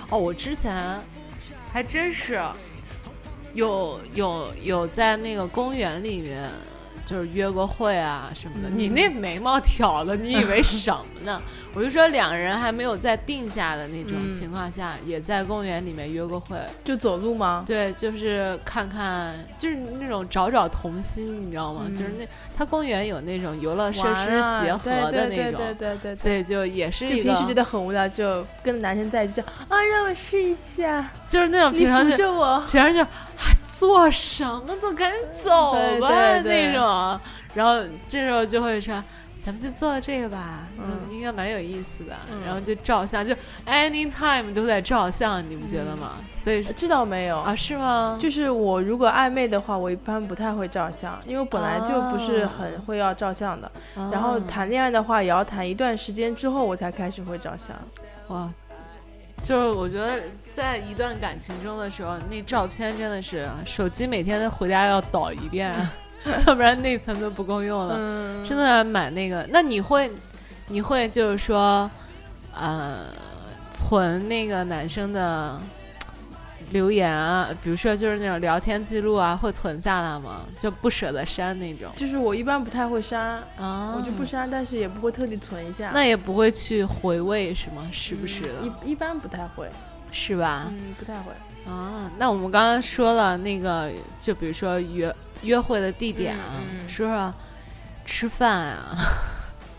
[0.10, 0.99] 哦，我之前
[1.71, 2.41] 还真是
[3.54, 6.49] 有有有在那个公园里面，
[7.06, 8.69] 就是约过会啊什么的。
[8.69, 11.41] 你那眉毛挑的，你以为什么呢？
[11.76, 17.66] 我就说两个人还没有在定下的那种情况下，也在公园里面约过会，就走路吗？
[17.68, 21.86] 对，就是看看，就是那种找找童心，你知道吗？
[21.90, 27.34] 就是那他公园有那种游乐设施结合的那种，对对对，所以就也是一个。
[27.34, 33.06] 平时觉得很无聊，就跟男生在一起，就啊，让我试一下，就是那种平常就我，平常就
[33.78, 37.20] 做什么做，赶紧走吧那种，
[37.54, 39.04] 然后这时候就会说。
[39.46, 42.16] 咱们就做这个吧，嗯，应该蛮有意思的。
[42.44, 43.36] 然后就照相，就
[43.68, 46.14] anytime 都在照相，你不觉得吗？
[46.34, 48.18] 所以这倒没有啊，是吗？
[48.20, 53.72] 就是我如果暧昧的话，我一般不太会照相，因为我本来就不是很会要照相的。
[54.12, 57.76] 然后谈恋爱的话，也要谈一段时间之后，我才开始会照相。
[58.30, 58.52] 哇，
[59.44, 65.72] 就是我觉得在一段感情中的时候，那照片真的是手机每天回家要导一遍。
[66.48, 69.46] 要不然内存都不够用了，真的买那个。
[69.52, 70.10] 那你会，
[70.68, 71.90] 你会就是说，
[72.54, 73.06] 呃，
[73.72, 75.60] 存那个男生的
[76.72, 80.42] 留言啊，比如说就是那种聊天记录啊，会存下来吗？
[80.58, 81.92] 就不舍得删那种。
[81.96, 85.92] 就是我一般不太会删啊，我就不删，但是也不会特地存一下。
[85.94, 87.88] 那也不会去回味是吗？
[87.92, 88.50] 时不时的。
[88.84, 89.70] 一一般不太会，
[90.12, 90.68] 是吧？
[90.70, 91.32] 嗯，不太会。
[91.70, 95.13] 啊，那我们刚刚说了那个，就比如说约。
[95.41, 97.32] 约会的地点啊，说说
[98.04, 98.98] 吃饭啊，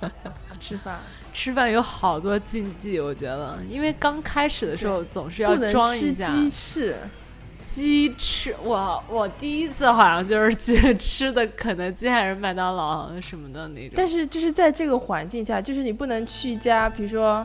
[0.61, 0.99] 吃饭
[1.33, 6.97] 吃饭有好多禁忌，我觉得，因为刚开始的时候总是要装一下鸡翅，
[7.65, 17.45] 鸡翅，我我第一次好像就是去吃的肯德基还是麦当劳什么的那种，但是就是在这个环境下，就是你不能去一家，比如说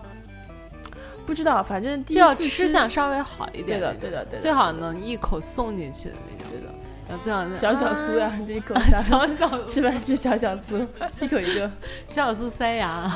[1.25, 6.67] 不知道，反正就要吃相稍微好一点，对的对的对的，最好能一口送进去的那种。
[7.09, 10.87] 然后最好是小小酥啊，这一口啊小小小吃饭吃小小酥，
[11.19, 11.69] 一口一个。
[12.07, 13.11] 小小酥塞牙。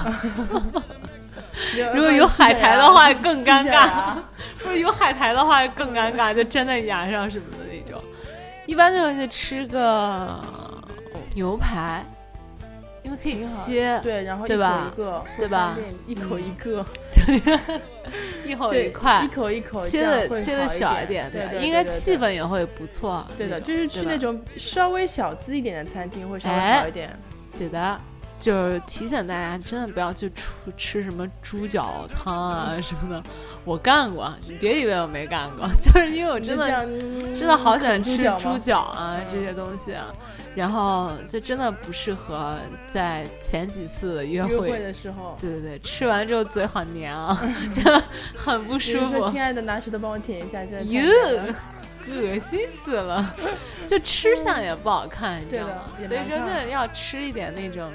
[1.93, 4.13] 如 如果有海苔的话更尴尬，尬。
[4.61, 8.01] 不是有海苔的话更尴尬，就粘在牙上什么的那种。
[8.65, 10.41] 一般就是吃个
[11.35, 12.03] 牛排，
[13.05, 15.77] 因为可以切，对，然后一口一个，对吧？
[16.07, 17.39] 一口一个，对
[18.43, 19.23] 一口一块。
[19.23, 22.17] 一，口一口切的切的小一点，对对，应该气。
[22.17, 23.23] 氛也会不错。
[23.37, 26.79] 对的，就是去那种稍微小资一点的餐厅会稍微哎。
[26.81, 27.15] 好一点。
[27.59, 28.01] 对的，
[28.45, 30.43] 就是提醒大家，真的不要去吃
[30.77, 33.23] 吃什么猪脚汤啊什么的。
[33.63, 36.67] 我干过，你别以为我没干过， 就是因为我真的
[37.35, 40.13] 真的好喜欢吃猪脚啊嗯这些东西啊，
[40.53, 42.55] 然后就真的不适合
[42.87, 44.51] 在前几次约会。
[44.51, 45.35] 约会的时候。
[45.41, 47.35] 对对对，吃完之后嘴好黏啊，
[47.73, 47.81] 就
[48.37, 49.27] 很不舒服。
[49.31, 51.55] 亲爱的，拿石头帮我舔一下，真的
[52.07, 53.35] 恶心死了！
[53.87, 55.83] 就吃相也不好看，你知道吗？
[55.97, 57.91] 对所以说，就要吃一点那种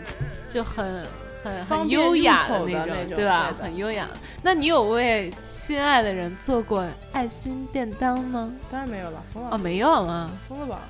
[0.48, 1.06] 就很
[1.42, 3.54] 很很优雅的那种对吧？
[3.60, 4.08] 很优雅。
[4.42, 8.52] 那你有为心爱的人做过爱心便当吗？
[8.70, 10.30] 当然没有了，疯哦，了，没有吗？
[10.48, 10.80] 疯了吧？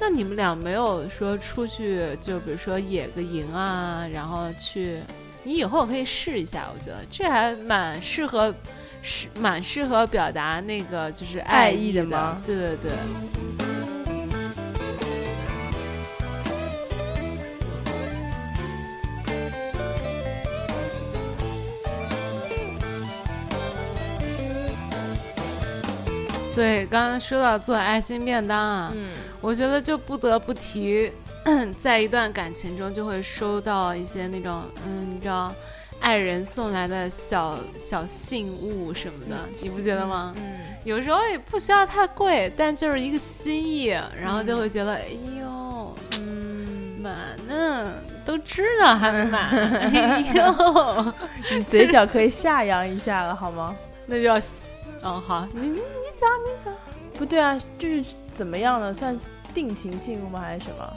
[0.00, 5.00] 那你们俩没有说出去，就比如说野个营啊，然后去，
[5.42, 8.54] 你以后可以试一下，我觉得这还蛮适合，
[9.02, 12.92] 是蛮适合表达那个就是爱意意的吗对对对。
[26.46, 31.12] 所以刚刚说到做爱心便当啊，嗯，我觉得就不得不提，
[31.78, 35.54] 在一段感情中就会收到一些那种，嗯，你知道，
[36.00, 40.34] 爱人送来的小小信物什么的，你不觉得吗？
[40.38, 45.08] 嗯，有时候也不需要太贵，但就是一个心意，然后就会觉得，哎
[45.40, 47.10] 呦，嗯，买
[47.46, 47.92] 呢，
[48.24, 51.14] 都知道还满， 哎呦，
[51.56, 53.74] 你嘴角可以下扬一下了，好吗？
[54.06, 54.36] 那就要，
[55.02, 55.76] 嗯，好，你你
[56.14, 56.72] 讲你讲。
[57.14, 58.94] 不对啊，就是怎么样呢？
[58.94, 59.18] 算
[59.52, 60.40] 定情信物吗？
[60.40, 60.96] 还是什么？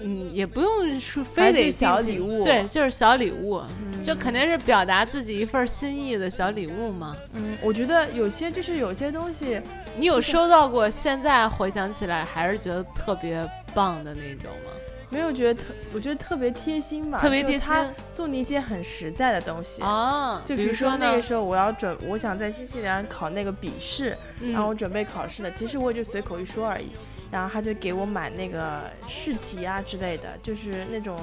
[0.00, 7.16] 嗯，也不用说非得小礼物对，就是小礼物，嗯就肯定是表达自己一份心意的小礼物嘛。
[7.34, 9.60] 嗯，我觉得有些就是有些东西，
[9.96, 10.88] 你有收到过？
[10.88, 14.72] 现在回想起来，还是觉得特别棒的那种吗？
[15.08, 17.72] 没有觉得特，我觉得特别贴心吧，特别贴心
[18.08, 19.80] 送你一些很实在的东西。
[19.80, 24.16] 啊，就比如说那个，时候我要准，我想在新西兰考那个笔试，
[24.52, 26.88] 然后我嗯，准备考试了，其实我也就随口一说而已。
[27.30, 31.16] 然后他就给我买那个试题啊之类的，就是那种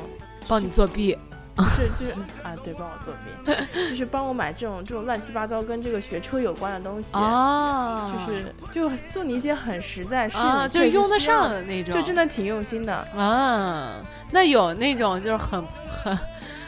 [0.47, 1.17] 帮你作弊
[1.75, 2.13] 是就是
[2.43, 12.93] 啊，对，帮我作弊，就是帮我买这种这种乱七八糟跟这个学车有关的东西，啊，就是就送你一些很实在，是啊，就是用得上的那种，就真的挺用心的。
[13.15, 13.93] 啊。
[14.31, 15.63] 那有那种就是很
[16.03, 16.17] 很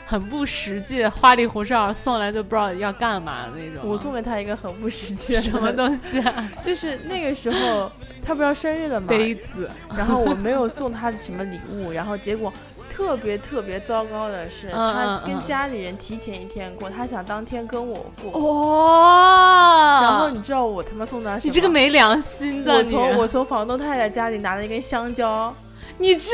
[0.05, 3.89] 很不实际、花里胡哨送来都不知道要干嘛的那种。
[3.89, 6.49] 我送给他一个很不实际的什么东西啊？
[6.61, 7.91] 就是那个时候
[8.25, 12.53] 他不是要生日了嘛，杯子然后我没有送他什么礼物，然后结果
[12.89, 18.31] 特别特别糟糕的是，嗯他跟家里人提前一天过，他想当天跟我过。
[18.39, 20.01] 哇！
[20.01, 21.41] 然后你知道我他妈送他什么？
[21.43, 25.53] 你这个没良心的，我从我从房东太太家里拿了一根香蕉，
[25.97, 26.29] 你这，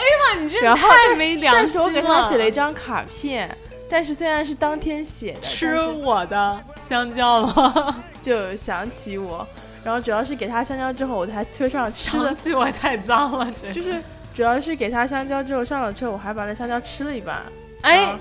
[0.00, 1.58] 哎呀妈，你这太没良心了。
[1.58, 3.54] 但是我给他写了一张卡片，
[3.86, 8.02] 但是虽然是当天写的，吃我的香蕉吗？
[8.22, 9.46] 就想起我，
[9.84, 14.02] 然后主要是给他香蕉之后，我才车上 吃想了，起我太脏了，这就是
[14.34, 17.36] 主要是给他香蕉之后上了车，我还把那香蕉吃了一半。
[17.82, 18.18] 哎啊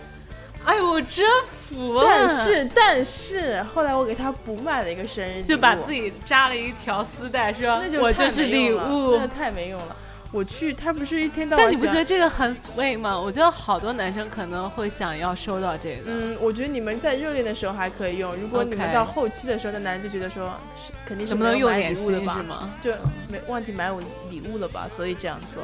[0.66, 2.04] 哎呦，我真服了。
[2.06, 9.28] 但是但是后来我给他补买了一个生日礼物，就把自己扎了一条丝带，说那就我就是礼物真的。
[9.30, 9.96] 太没用了。
[10.32, 13.20] 我去，他不是一天到晚，但你不觉得这个很 sweet 吗？
[13.20, 16.04] 我觉得好多男生可能会想要收到这个。
[16.06, 22.34] 嗯，我觉得你们在热恋的时候还可以用，如果你们到后期的时候，那男人就觉得说，是肯定是没有买用礼物了吧？
[22.38, 22.74] 是吗？
[22.82, 22.92] 就
[23.28, 25.64] 没忘记买我礼物了吧，所以这样做。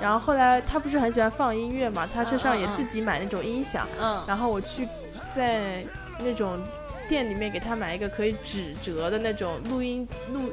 [0.00, 4.88] 然后后来他不是很喜欢放音乐嘛，他车上也自己买那种音响，嗯，然后我去
[5.36, 5.84] 在
[6.20, 6.58] 那种
[7.06, 10.50] 店里面给他买一个可以指折的那种录音录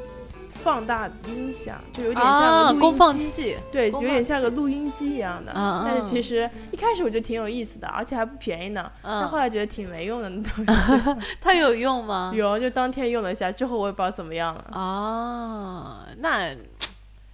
[0.67, 5.53] 放大音响，就有点像啊，个录功放音机，器，对，有点像个录音机一样的。
[5.55, 8.91] 嗯但是嗯其实一开始我觉得挺有意思的，而且还不便宜呢。
[9.01, 12.33] 但后嗯，来觉得挺没用的那东西， 它有用吗？
[12.35, 14.65] 有就当天用了一下，之后我也不知道怎么样了。
[14.73, 16.53] 哦，那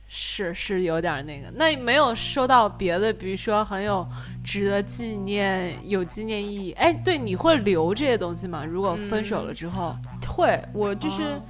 [0.07, 1.49] 是是有点那个。
[1.55, 4.07] 那没有收到别的，比如说很有
[4.43, 6.71] 值得纪念、有纪念意义。
[6.73, 8.63] 哎，对，你会留这些东西吗？
[8.63, 9.95] 如果分手了之后，
[10.27, 11.41] 会，我就是哦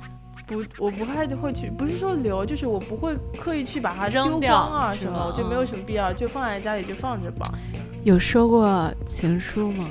[0.46, 7.46] 不，我不太会去，不是说留，就是我不会刻意去把它丢扔掉光啊什么，我觉得没有什么必要，就放在家里就放着吧。
[8.04, 9.86] 有收过情书吗？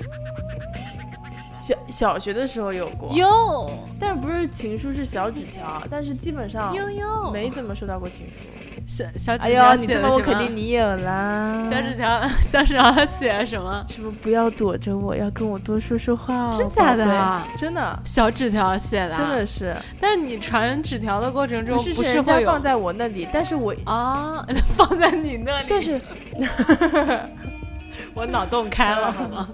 [1.52, 8.38] 小小学的时候有过，有但不是情书，是小纸条，但是基本上有有没怎么收到过情书。
[8.86, 11.62] 小小纸哎条写的什么肯定你有啦。
[11.62, 13.84] 小纸条 小纸条写什么？
[13.88, 16.50] 什么不要躲着我，要跟我多说说话哦。
[16.52, 24.44] 真假的啊真的，小纸条写的啊，真的是，但是你传纸条的过程中不是会放在我那里，但是我啊，
[24.76, 26.00] 放在你那里，但是
[28.14, 29.48] 我脑洞开了好吗？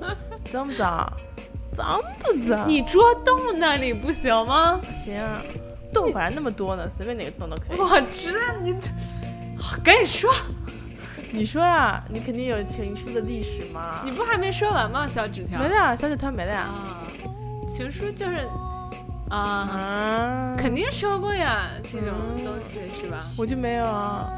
[0.51, 1.13] 脏不脏？
[1.79, 2.69] 脏不脏？
[2.69, 4.81] 你桌洞那里不行吗？
[5.05, 5.41] 行啊，
[5.95, 7.79] 洞反正那么多呢，随便哪个洞都可以。
[7.79, 8.91] 我知你这，
[9.85, 10.31] 赶紧说，
[11.31, 14.03] 你说呀，你肯定有情书的历史嘛？
[14.05, 15.07] 你不还没说完吗？
[15.07, 16.63] 小纸条没了呀，小纸条没了呀。
[16.63, 17.07] 啊，
[17.69, 18.47] 情书就是
[19.31, 23.25] 啊，啊，肯定收过呀，这种嗯东西是吧？
[23.37, 24.29] 我就没有啊。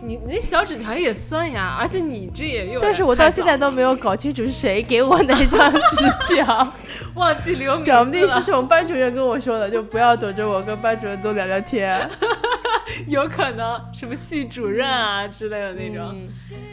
[0.00, 6.72] 你你那小纸条也算呀，而且你这也有，但是我到现在都没有搞清楚是谁给我那张 纸条，
[7.14, 12.08] 忘记留名字讲不定是了，什么班主任跟我说的，就不要躲着我，跟班主任多聊聊天。
[13.06, 16.28] 有可能什么系主任啊之类的那种，嗯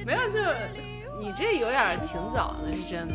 [0.06, 0.56] 没有，就是
[1.20, 3.14] 你这有点挺早的，是真的。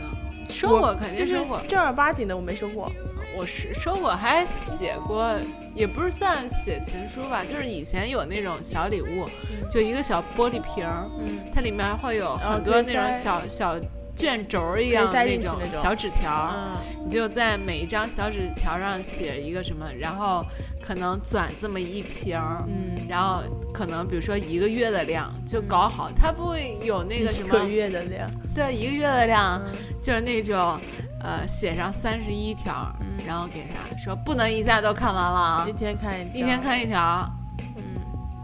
[0.48, 2.90] 说过肯定是定收过，正儿八经的我没说过。
[3.36, 5.34] 我是说过，还写过，
[5.74, 9.28] 也不是算写情书吧，就是以前有那种小礼物，
[9.68, 13.76] 就一个小玻璃瓶儿，嗯，它里面会有很哦多那种小小
[14.16, 16.76] 卷轴儿一样那种小纸条，嗯。
[17.04, 20.42] 你就在每一张小纸条上写一个什么，然后
[20.82, 22.40] 可能转这么一瓶
[23.06, 23.42] 然后
[23.74, 28.26] 可能比如说一个月的量就搞好，它不会有那个什一个么，月的量。
[28.54, 29.72] 对，一个月的量嗯。
[30.00, 30.78] 就是那种，
[31.24, 32.94] 呃，写上三十一条，
[33.26, 37.26] 然后给他说不能一下都看完了啊一，天看一一天，看一条，
[37.76, 37.82] 嗯，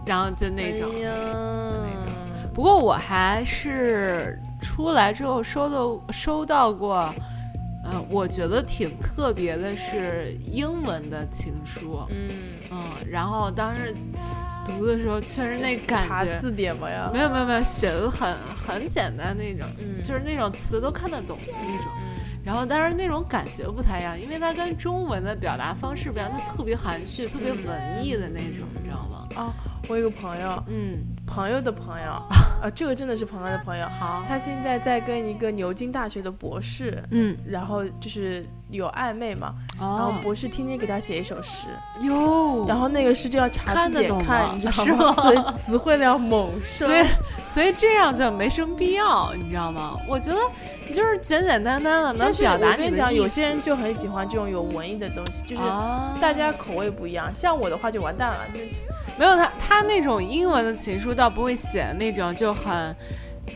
[0.07, 0.89] 然后就那种。
[0.91, 2.15] 哎就那种
[2.55, 7.15] 不过我还是出来之后收到收到过，
[7.85, 12.31] 呃，我觉得挺特别的是英文的情书，嗯，
[12.73, 13.95] 嗯，然后当时
[14.65, 16.09] 读的时候确实那感觉。
[16.09, 17.11] 查字典吗呀？
[17.13, 21.87] 没有没有没有，写的很很简单那种，嗯就是那种词都看得懂的那种。
[22.43, 29.29] 嗯然后，但是那种感觉不太一样，因为它跟中文的表达方式不一样，它特别含蓄、特别文艺的那种，你知道吗？
[29.37, 29.53] 啊，
[29.89, 30.99] 我有个朋友，嗯，
[31.31, 32.11] 朋友的朋友，
[32.61, 33.87] 啊， 这个真的是朋友的朋友。
[34.01, 41.69] 好，他现在在跟一个牛津大学的博士，嗯，然后就是有暧昧嘛，然后哦，博士天天给他写一首诗，
[42.01, 45.15] 哟，然后那个诗就要查字典看，你知道吗？
[45.23, 46.99] 所以词汇量猛升所。
[46.99, 47.05] 以
[47.53, 49.97] 所以这样就没什么必要，你知道吗？
[50.09, 50.39] 我觉得
[50.87, 57.33] 你就是简简单单的能表达我跟你讲，有些人就很喜欢这种有文艺的东西，就是啊，大家口味不一样。
[57.33, 58.67] 像我的话就完蛋了，就是
[59.19, 62.97] 没有他他那种英文的情书倒不会写那种就很。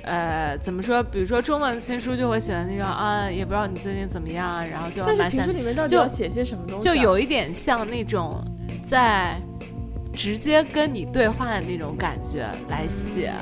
[0.02, 1.00] 呃，怎么说？
[1.02, 6.92] 比如说中文情书就会写的那种啊，也不知道你最近怎么样啊，然后就但是蛮想情书里面到底就要写些什么东西、啊？
[6.92, 8.44] 就有一点像那种
[8.82, 9.40] 在
[10.12, 13.32] 直接跟你对话的那种感觉来写，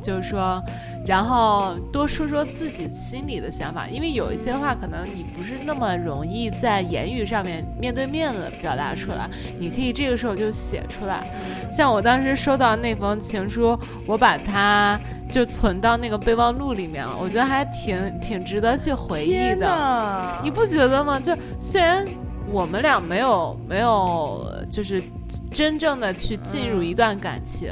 [0.00, 0.62] 就是说，
[1.08, 9.26] 然后多说说自己心里的想法，因为有一些话可能你不是那么容易在言语上面面对面的表达出来，
[9.58, 11.26] 你可以这个时候就写出来。
[11.72, 15.00] 像我当时收到那封情书，我把它
[15.30, 20.38] 就存到那个备忘录里面了，我觉得还挺挺值得去回忆的。
[20.42, 21.18] 你不觉得吗？
[21.18, 22.06] 就虽然
[22.50, 25.02] 我们俩没有没有，就是
[25.50, 27.70] 真正的去进入一段感情，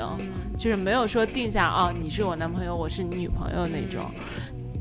[0.56, 4.10] 就是没有说定下啊，你是我男朋友，我是你女朋友那种。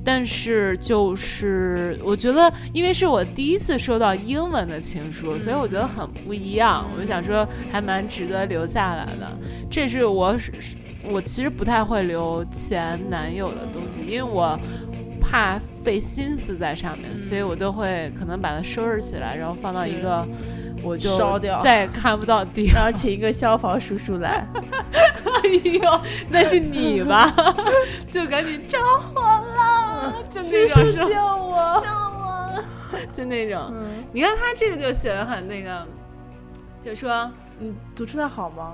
[0.08, 6.86] 但是就是我觉得，因为是我第一次收到英文的情书，所以我觉得很不一样。
[6.96, 9.36] 我就想说，还蛮值得留下来的。
[9.68, 10.38] 这是我
[11.10, 14.56] 我其实不太会留前男友的东西，因为我
[15.20, 20.24] 怕费心思在上面，所以我都会可能把它收拾起来，然后放到一个
[20.86, 22.76] 我就烧掉再也看不到地方。
[22.82, 24.48] 然后请一个消防叔叔来，
[24.94, 27.34] 哎呦，那是你吧？
[28.12, 31.84] 就赶紧着火了，就那种是吧救我！
[31.84, 32.64] 救我，
[33.14, 33.72] 就那种。
[33.74, 35.86] 嗯，你看他这个就写的很那个，
[36.82, 37.30] 就说
[37.60, 38.74] 你读出来好吗？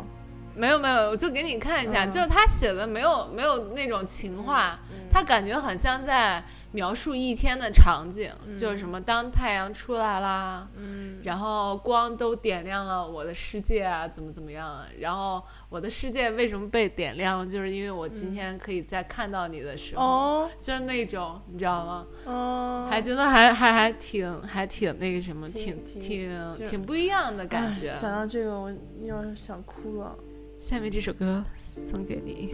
[0.53, 4.77] 没有没有，我就给你看一下，嗯就是他写的没有没有那种情话，
[5.09, 6.43] 他感觉很像在
[6.73, 14.87] 描述一天的场景，就是什么当太阳出来啦，嗯，然后光都点亮了我的世界啊，怎么怎么样啊？
[14.99, 17.47] 然后我的世界为什么被点亮？
[17.47, 22.05] 就是因为我今天可以在看到你的时候，哦，就是那种你知道吗？
[22.25, 27.89] 嗯，还觉得还还还挺还挺那个什么，挺挺挺挺不一样的感觉。
[27.89, 28.71] 哎想到这个，我
[29.03, 30.15] 要想哭了。
[30.59, 32.53] 下面这首歌送给你。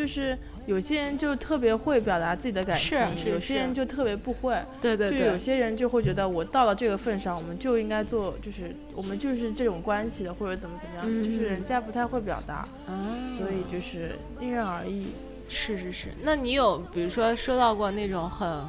[0.00, 4.58] 就是有些人就特别会表达自己的感情，有些人就特别不会。
[4.80, 15.08] 对对就有些人就会觉得我到了这个份上，我们就应该做，就是我们就是这种关系的，或者怎么怎么样，嗯就是人家不太会表达，嗯，所以就是因人而异。
[15.50, 16.08] 是是是。
[16.22, 18.64] 那你有比如说收到过那种很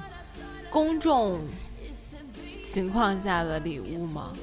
[0.70, 1.40] 公众
[2.62, 4.34] 情况下的礼物吗？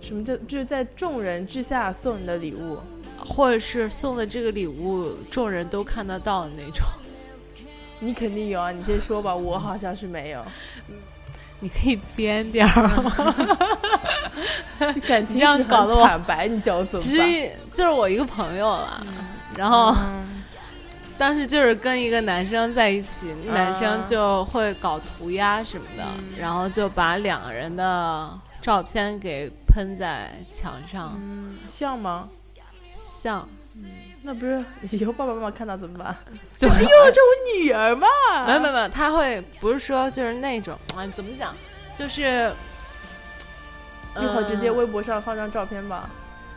[0.00, 2.78] 什么叫就是在众人之下送你的礼物？
[3.26, 6.84] 或者是送的这个礼物众人都看得到的那种？
[8.00, 10.42] 你肯定有啊，你先说吧，我好像是没有。
[11.62, 13.34] 你可以编点儿吗？
[14.94, 17.30] 就感 情你这样是搞得我很惨白，你叫我怎其么办？
[17.30, 19.02] 实就是我一个朋友啦，
[19.56, 20.42] 然后嗯
[21.18, 28.30] 当时就是跟一个男生在一起，啊男生就会搞涂鸦什么的，嗯然后就把两个人的
[28.62, 32.26] 照片给喷在墙上，嗯，像吗？
[32.92, 33.48] 像
[34.22, 36.14] 那不是以后爸爸妈妈看到怎么办？
[36.54, 38.06] 就哎呦，这我女儿嘛！
[38.46, 41.54] 没有没有没有，他会不是说就是那种啊，怎么讲，
[41.94, 42.52] 就是
[44.16, 46.10] 一会儿直接呃微博上放张照片吧，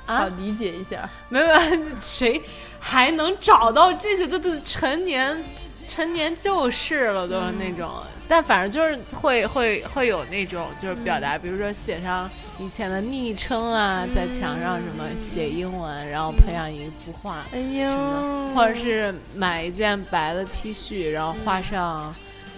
[0.06, 1.10] 好啊，理解一下。
[1.30, 2.42] 没有没有， 谁
[2.80, 4.28] 还能找到这些？
[4.28, 5.42] 都都成年
[5.88, 7.90] 成年旧事了，都是那种。
[8.28, 17.46] 但反正就是会会会有那种就是表达，比如说写上以前的昵称啊，在墙上什么写英文，然后喷上一幅画。
[17.52, 22.16] 哎什呦么，或者是买一件白的 T 恤，然后画上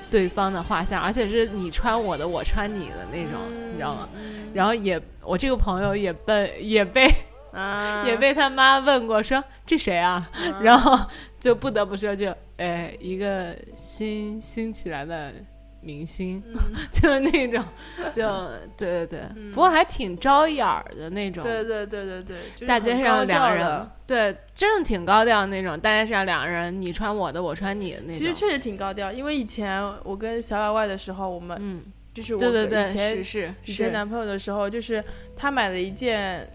[0.09, 4.07] 对方的画像，而且是你穿我的，我穿你的那种，你知道吗？
[4.53, 7.11] 然后也，我这个朋友也被 也被、
[7.51, 10.29] 啊，也被他妈问过，说这谁啊？
[10.61, 10.97] 然后
[11.45, 15.31] 就不得不说就，哎，一个新新起来的
[15.79, 16.41] 明星，
[16.91, 17.63] 就那种，
[18.11, 18.27] 就
[18.75, 19.19] 对对对，
[19.51, 21.43] 不过还挺招眼儿的那种。
[21.43, 25.79] 对对对对对，就是大街上两个人，对，真的挺高调那种。
[25.79, 28.15] 大街上两个人，你穿我的，我穿你的那种。
[28.15, 29.11] 其实确实挺高调。
[29.11, 35.03] 因为以前我跟小老外的时候，我们嗯，就是我对对对，以前是是是，以前男朋友的时候，就是
[35.35, 36.49] 他买了一件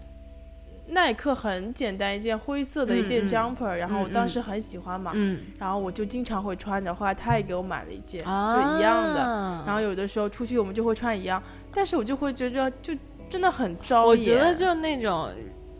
[0.87, 9.63] 耐克很简单一件灰色的一件 jumper，、然后我当时很喜欢嘛，嗯，然后我就经常会穿着，后来他也给我买了一件，啊，就一样的。
[9.65, 11.41] 然后有的时候出去我们就会穿一样，
[11.73, 12.93] 但是我就会觉得就
[13.29, 14.07] 真的很招眼。
[14.07, 15.29] 我觉得就是那种。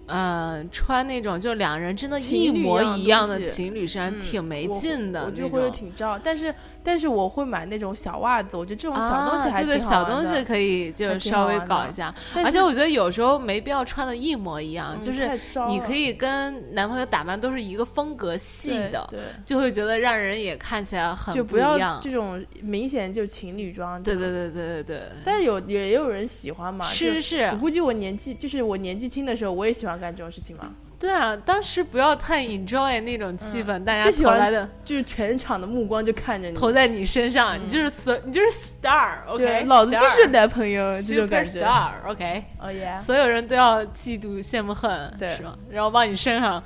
[0.08, 5.72] 呃，穿那种就两人真的一模一样的情侣衫，嗯挺没劲的那我就会。
[5.72, 12.14] 挺招，但是但是我会买那种小袜子，我觉得这种小东西啊、还对对，挺好玩的小东西可以就是稍微搞一下，
[12.44, 15.30] 而且我觉得有时候没必要穿的一模一样，嗯就是
[15.68, 22.00] 你可以跟男朋友打扮都是一个风格系的，对，就会觉得让人也看起来很就不要一样。
[22.02, 24.02] 这种明显就情侣装。
[24.02, 24.32] 对对。
[24.32, 41.60] 对对对对，但是有也有人喜欢嘛，是是是我，估计我年纪就是我年纪轻的时候，我也喜欢干这种事情嘛，对啊，当时不要太 enjoy 那种气氛，大家投来的就是全场的目光就看着你，投在你身上，你就是所你就是 star，OK，、对，老子就是男朋友这种感觉。
[41.60, 45.36] star，OK，、哦耶，所有人都要嫉妒、羡慕、恨，对。
[45.36, 45.58] 是吧？
[45.72, 46.64] 然后往你身上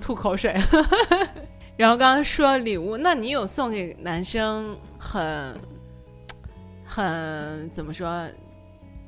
[0.00, 0.58] 吐口水。
[1.76, 5.54] 然后刚刚说礼物，那你有送给男生很
[6.86, 8.24] 很怎么说，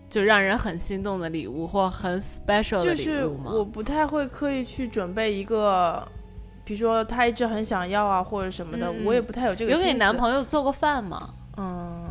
[0.08, 3.26] 就让人很心动的礼物或很 special 的礼就是？
[3.26, 6.06] 我不太会刻意去准备一个，
[6.64, 9.72] 比如说他一直很想要啊或者什么的，嗯我也不太有这个。
[9.72, 11.30] 有给男朋友做过饭吗？
[11.56, 12.08] 嗯，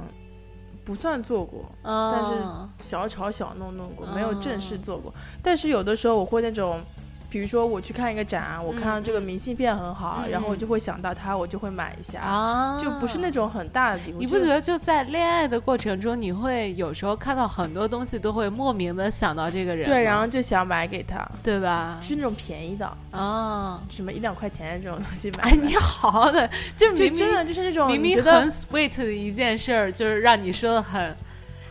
[0.83, 2.33] 不算做过，嗯，但是
[2.89, 5.13] 小吵小弄弄过，没有正式哦做过。
[5.41, 6.81] 但是有的时候我会那种，
[7.35, 13.29] 比如说我去看一个展，我看到这个嗯明信片很好，嗯然后我就会想到它，我就会买一下，啊，就不是那。
[13.35, 14.17] 种很大的礼物。
[14.17, 21.99] 你不觉得就在恋爱的过程中，你会有时候看到很多东西都会莫名的想到这个人，对，然后就想买给他，对吧？
[22.01, 31.13] 是那种便宜的，啊，什么一两块钱这种东西买 哎，你好好的，就明明就真的就是那种明明很 sweet 的一件事儿，就是让你说的很，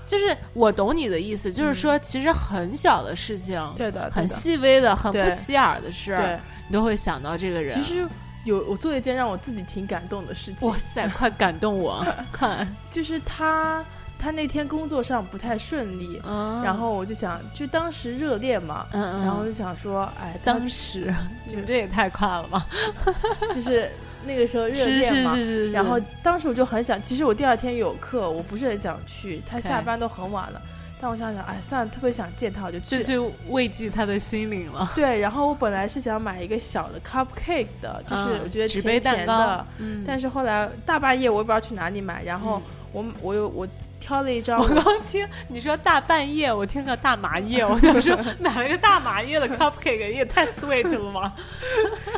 [0.07, 7.73] 就是我懂你的意思，就是说其实很小的事情，嗯对的，很细微的、很不起眼的事儿，你都会想到这个人。
[7.75, 8.07] 其实
[8.45, 10.69] 有我做一件让我自己挺感动的事情。
[10.69, 12.05] 哇，塞，快感动我！
[12.31, 13.83] 看，就是他
[14.19, 21.13] 他那天工作上不太顺利，嗯，然后我就想，就当时热恋嘛，嗯嗯，然后我就想说，哎，当时
[21.47, 22.67] 你们这也太快了吧！
[23.55, 23.91] 就是
[24.27, 25.35] 那个时候热是恋嘛。
[25.35, 30.61] 是是是，然后当时我就很想，其实我第二天有课，我不是很想去，他下班都很晚了。
[31.01, 33.03] 但我想想，哎，算了，特别想见他，我就去就。
[33.03, 34.91] 去慰藉他的心灵了。
[34.97, 42.63] 对，然后我本来是想买一个小的 cupcake 的，就是嗯我觉得纸杯的，，嗯，但是后来大半夜我也不知道去哪里买，然后
[42.93, 43.69] 我我有我
[44.01, 51.35] 挑了一张我刚刚听你说大半夜，我听个大麻叶，我想说 买了一个大麻叶的 cupcake 也太 sweet 了吧？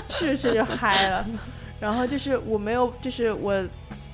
[0.08, 1.26] 是是就嗨了，
[1.80, 3.54] 然后就是我没有，就是我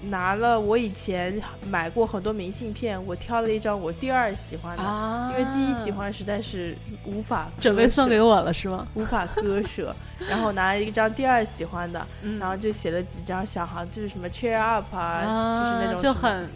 [0.07, 1.41] 拿了我以前
[1.71, 8.87] 买过很多明信片，我挑了一张我第二喜欢的，啊因为第一喜欢实在是无法 准备送给我了是吗？
[8.95, 9.95] 无法割舍，
[10.29, 16.49] 然后我拿了一张第二喜欢的，嗯然后就写了几张小行，就是什么 cheer up 啊，啊，就是那种就很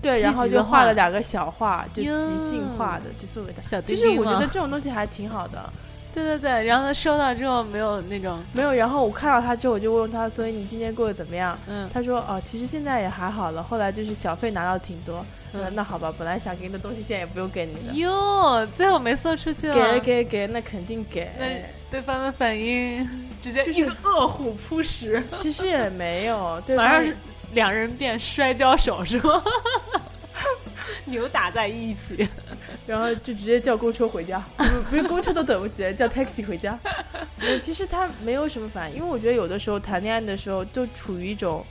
[0.00, 3.60] 对，然后就画画了两个小画，就即兴画的，就送给他。
[3.60, 5.72] 小其实我觉得这种东西还挺好的。
[6.14, 11.58] 对对对，然后他收到之后没有那种没有，然后我看到他之后，我就问他，所以你今天过得怎么样？
[11.66, 13.60] 嗯他说哦，其实现在也还好了。
[13.62, 21.28] 后来就是小费拿到挺多，嗯嗯，那好吧，本来想给你的东西现在也不用给你了，哟，最后没送出去了，给给给，那肯定给。
[21.38, 21.46] 那
[21.90, 23.08] 对方的反应
[23.42, 27.16] 直接就是饿虎扑食， 其实也没有， 对方马上是
[27.54, 29.42] 两人变摔跤手是吗？
[31.06, 32.28] 扭打在一起，
[32.86, 36.78] 然后就直接叫公车回家，不 不是公车都等不及，叫 taxi 回家。
[37.60, 41.64] 其实他没有什么反应，因为我觉得有的时候谈恋爱的时候就处于一种，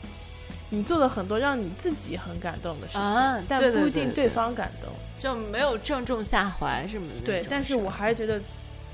[0.70, 4.92] 你做了很多让你自己很感动的事情，啊但不一定对对方感动。
[5.18, 7.26] 就没有正中下怀什么的。
[7.26, 8.42] 对，但是我还是觉得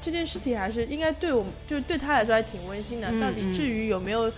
[0.01, 3.07] 这件事情还是应该对我，就是对他来说还挺温馨的。
[3.09, 4.29] 嗯到底嗯至于有没有，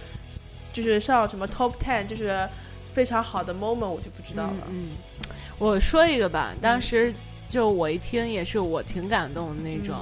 [0.72, 2.48] 就是上什么 top ten，就是
[2.94, 4.68] 非常好的 moment，我就不知道了。
[4.70, 7.14] 嗯，嗯我说一个吧，当时
[7.52, 9.96] 就我一听也是我挺感动的那种。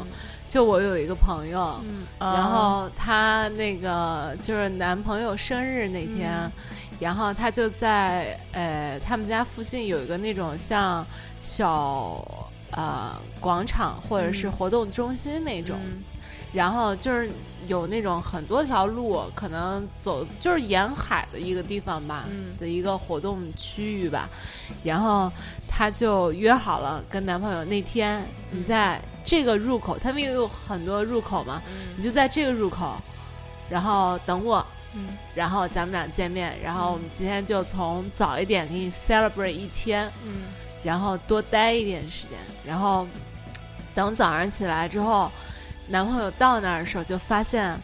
[0.48, 6.52] 就我有一个朋友，嗯，然后她那个就是男朋友生日那天，嗯。
[7.00, 11.06] 然后她就在呃他们家附近有一个那种像
[11.44, 12.26] 小
[12.72, 14.52] 呃广场或者是嗯。
[14.52, 16.04] 活动中心那种，嗯
[16.54, 17.30] 然后就是
[17.68, 24.28] 有那种很多条路，可能走就是沿海的一个地方吧，嗯的一个活动区域吧。
[24.84, 25.32] 然后
[25.68, 31.62] 她就约好了跟男朋友那天你在这个入口，他们也有很多入口嘛，
[31.96, 32.96] 你就在这个入口，
[33.70, 34.66] 然后等我。
[34.96, 40.46] 嗯然后咱们俩见面，然后我们今天就从早一点给你 celebrate 一天，嗯
[40.84, 43.08] 然后多待一点时间，然后
[43.94, 45.32] 等早上起来之后，
[45.90, 47.76] 男朋友到那儿的时候就发现，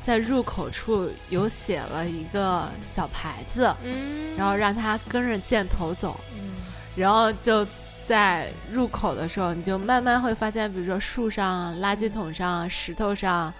[0.00, 4.36] 在入口处有写了一个小牌子，嗯。
[4.36, 6.52] 然后让他跟着箭头走，嗯。
[6.94, 7.66] 然后就
[8.06, 13.52] 在入口的时候，你就慢慢会发现，比如说树上、垃圾桶上、石头上，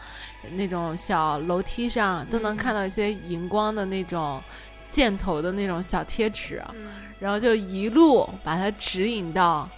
[0.53, 2.57] 那种小楼梯上，都能嗯。
[2.57, 4.43] 看到一些荧光的那种
[4.91, 6.63] 箭头的那种小贴纸。
[6.75, 6.91] 嗯。
[7.19, 9.69] 然后就一路把它指引到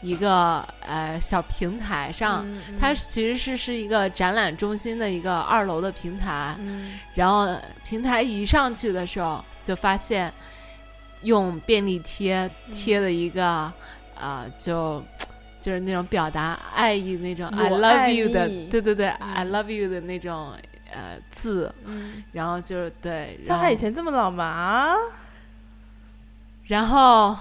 [0.00, 2.44] 一个呃小平台上。
[2.46, 6.98] 嗯它其实是是一个展览中心的一个二楼的平台，嗯。
[7.14, 7.48] 然后
[7.84, 10.32] 平台一上去的时候，就发现
[11.22, 13.72] 用便利贴贴了一个啊、
[14.16, 15.02] 呃就
[15.60, 19.34] 就是那种表达爱意那种 “I love you” 的，对对对、嗯。
[19.34, 20.54] I love you” 的那种
[20.90, 24.94] 呃字，嗯，然后就是对，像他以前这么老嘛？
[26.64, 27.36] 然后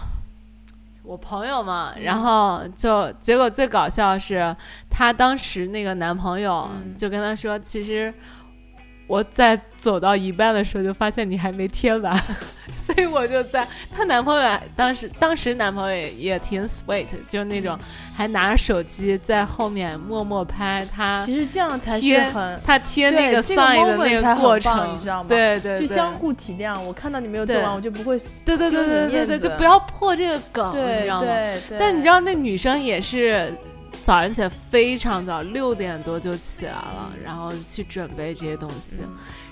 [1.09, 2.03] 我朋友嘛，嗯。
[2.03, 4.55] 然后就结果最搞笑的是，
[4.91, 6.95] 她当时那个男朋友嗯。
[6.95, 8.13] 就跟她说，其实
[9.09, 12.15] 我在走到一半的时候就发现你还没贴完，
[12.77, 17.75] 所以我就在她男朋友当时当时男朋友也也挺 sweet，就那种
[18.15, 22.61] 还拿着手机在后面默默拍他其实这样才是贴很。
[22.63, 31.25] 他贴那个 sign 的那个过程，你知道吗对对，对就相互体谅，我看到你没有做完，我就不会对对对对对对，就不要破这个梗，你知道吗？
[31.25, 31.79] 对对。
[31.79, 33.51] 但你知道那女生也是
[34.01, 38.99] 早上起来非常早，六点多就起来了，然后去准备这些东西，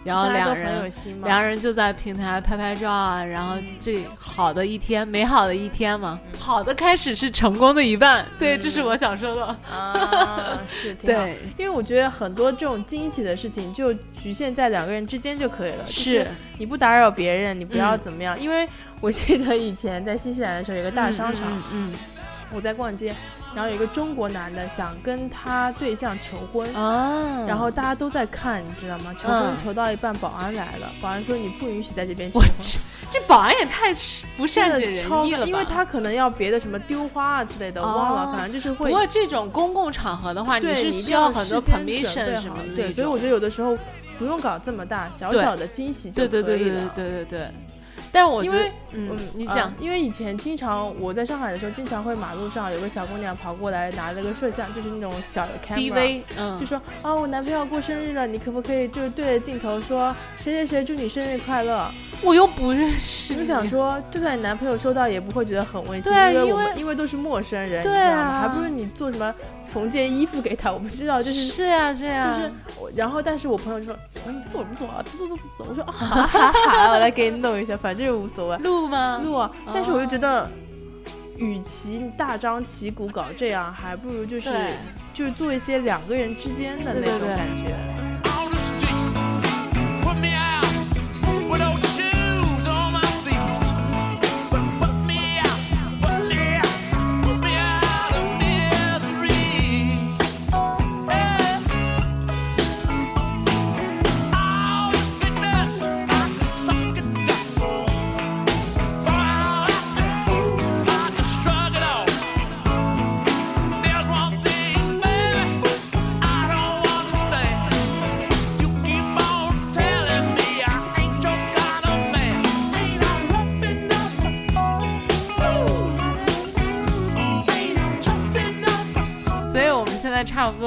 [0.04, 0.92] 然后两人。
[1.24, 11.24] 两人就在平台拍拍照啊，然后这好的一天，美好的一天嘛，好的开始是成功的一半，对，这是我想说的，啊， 是挺好。
[11.24, 16.28] 对，因为我觉得很多这种惊喜的事情就局限在两个人之间就可以了，是。
[16.58, 18.00] 你不打扰别人，你不要嗯。
[18.00, 18.40] 怎么样。
[18.40, 18.68] 因为
[19.00, 21.42] 我记得以前在新西兰的时候，有个大商场，
[21.72, 21.94] 嗯。
[22.54, 23.14] 我在逛街，
[23.58, 26.72] 然后有一个中国男的想跟他对象求婚。
[27.48, 29.12] 然后大家都在看，你知道吗？
[29.18, 32.48] 求婚嗯求到一半，保安来了，保安说你不允许在这边求婚，
[33.10, 33.92] 这保安也太
[34.38, 35.48] 不善解人意了吧？
[35.48, 43.76] 因为他可能要别的什么丢花啊之类的，我忘了，哦反正就是会不过这种公共场合的话，你，是需要很多 permission 什么的，对，所以我觉得有的时候
[44.20, 46.44] 不用搞这么大，小小的惊喜就可以了。
[46.44, 47.52] 对对对对对对对。
[48.12, 56.22] 但是我觉得因为，嗯嗯，，你讲啊，因为以前经常我在上海的时候，经常会马路上有个小姑娘跑过来拿了个摄像，就是那种小的 camera。
[56.58, 61.90] 就，说啊，我男朋友过生日了，你可不可以就是对着镜头说谁谁谁祝你生日快乐？
[62.24, 67.96] 我又不认识你你，想说，就算你男朋友收到也不会觉得很温馨，因为因为我们因为都是陌生人，对？
[67.96, 69.34] 啊还不如你做什么
[69.68, 73.96] 缝件衣服给他，我不知道，就是是呀是呀，就是我，然后但是我朋友就说
[74.26, 79.22] 你做什么做啊，做做做做做，我说啊好好好，我来给你弄一下，反正无所谓，录吗？
[79.24, 79.52] 录啊。
[79.74, 80.50] 但是我就觉哦得，
[81.38, 84.50] 与其大张旗鼓搞这样，还不如就是
[85.14, 88.07] 就是做一些两个人之间的那种感觉。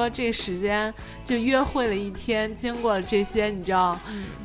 [0.01, 0.93] 在差不多这个时间
[1.25, 3.99] 就约会了一天，经过了这些，你知道，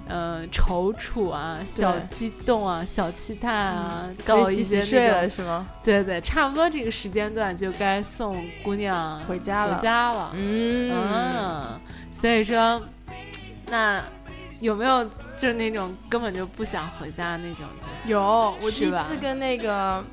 [0.09, 5.67] 嗯、踌躇啊，小激动啊，小期待啊，搞可以一些洗洗睡，了是吗？
[5.83, 11.79] 对对，差不多这个时间段就该送姑娘回家了回家了，嗯，嗯，
[12.11, 12.81] 所以说，
[13.67, 14.03] 那
[14.59, 15.03] 有没有
[15.37, 17.65] 就是那种根本就不想回家的那种
[18.05, 18.19] 有，
[18.61, 20.03] 我第一次跟那个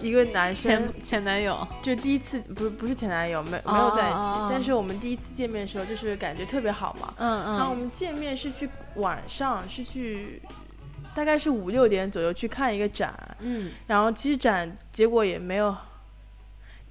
[0.00, 1.66] 一个男生前前男友？
[1.82, 4.20] 就第一次不是不是前男友，没没有在一起，
[4.50, 7.14] 但是我们第一次见面的时候，就是感觉特别好嘛。
[7.18, 10.40] 嗯然后我嗯，们见面是去晚上，是去
[11.14, 15.76] 大概是五六点左右去看一个展，嗯然后其实展结果也没有，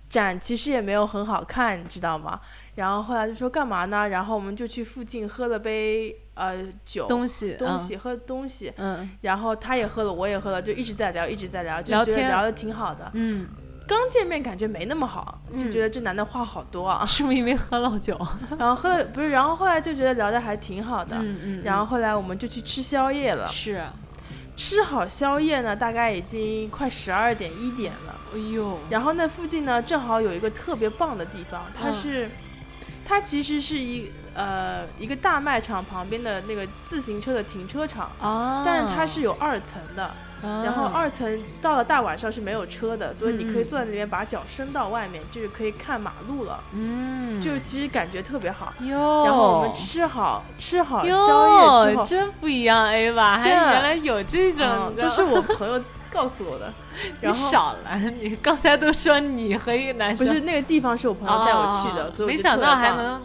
[0.10, 2.40] 展其实也没有很好看，你知道吗？
[2.80, 4.08] 然后后来就说干嘛呢？
[4.08, 6.56] 然后我们就去附近喝了杯呃
[6.86, 13.12] 酒东西东西，喝东西，嗯然后他也喝了，我也喝了，就一直在聊，一直在聊，就觉得聊的挺好的。
[13.16, 13.46] 嗯，
[13.86, 17.04] 刚见面感觉没那么好，就嗯觉得这男的话好多啊。
[17.08, 18.18] 是不是因为喝了酒？
[18.58, 21.18] 然后喝了不是，然后后来就觉得聊的还挺好的。
[21.18, 23.84] 嗯嗯，然后后来我们就去吃宵夜了，是，
[24.56, 28.16] 吃好宵夜呢，大概已经快十二点一点了。
[28.34, 32.30] 哎呦，然后那附近呢，正好有一个特别棒的地方，它嗯是，
[33.10, 48.74] 它其实是一呃一个大卖场旁边的那个自行车的停车场，哦，但是它是有二层的，然后啊二层到了大晚上是没有车的，所以你可以坐在那边把脚伸到外面，就是可以看马路了，嗯，就其实感觉特别好。
[48.82, 53.38] 哟，然后我们吃好吃好宵夜之，后，真不一样，A 吧？
[53.38, 55.82] 还这原来有这种嗯，都是我 朋友
[56.12, 56.72] 告诉我的。
[57.22, 63.22] 然你后少来，你刚才都说你和一个男生不是那个地方是我朋友带我去的，哦所以我没想到还能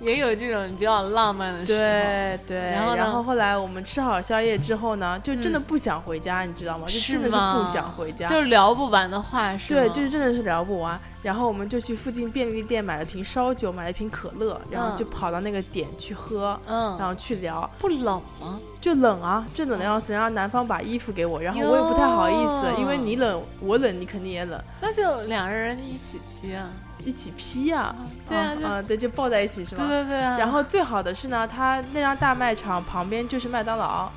[0.00, 1.78] 也有这种比较浪漫的时候。
[1.78, 6.86] 对对，然后然后来我们吃好宵夜之后呢，就真的不想回家，你知道吗？
[6.86, 8.26] 就真的是不想回家。
[8.28, 9.80] 就是聊不完的话是吗？
[9.80, 10.98] 对，就是真的是聊不完。
[11.22, 18.60] 然后我们就去附近便利店买了瓶烧酒，买了瓶可乐，然后嗯就跑到那个点去喝，嗯然嗯，后去聊，不冷吗？
[18.86, 26.68] 就冷啊，就冷的要死，然后男方把衣服给我，然后我也不太好意思，因为你冷，我冷，你肯定也冷，那就两个人一起披啊。
[27.04, 27.94] 一起披啊、
[28.28, 29.88] 对啊就啊、对，就抱在一起是对吗？
[29.88, 30.36] 对对啊。
[30.38, 34.12] 然后最好的是呢，他那家大卖场旁边就是麦当劳，啊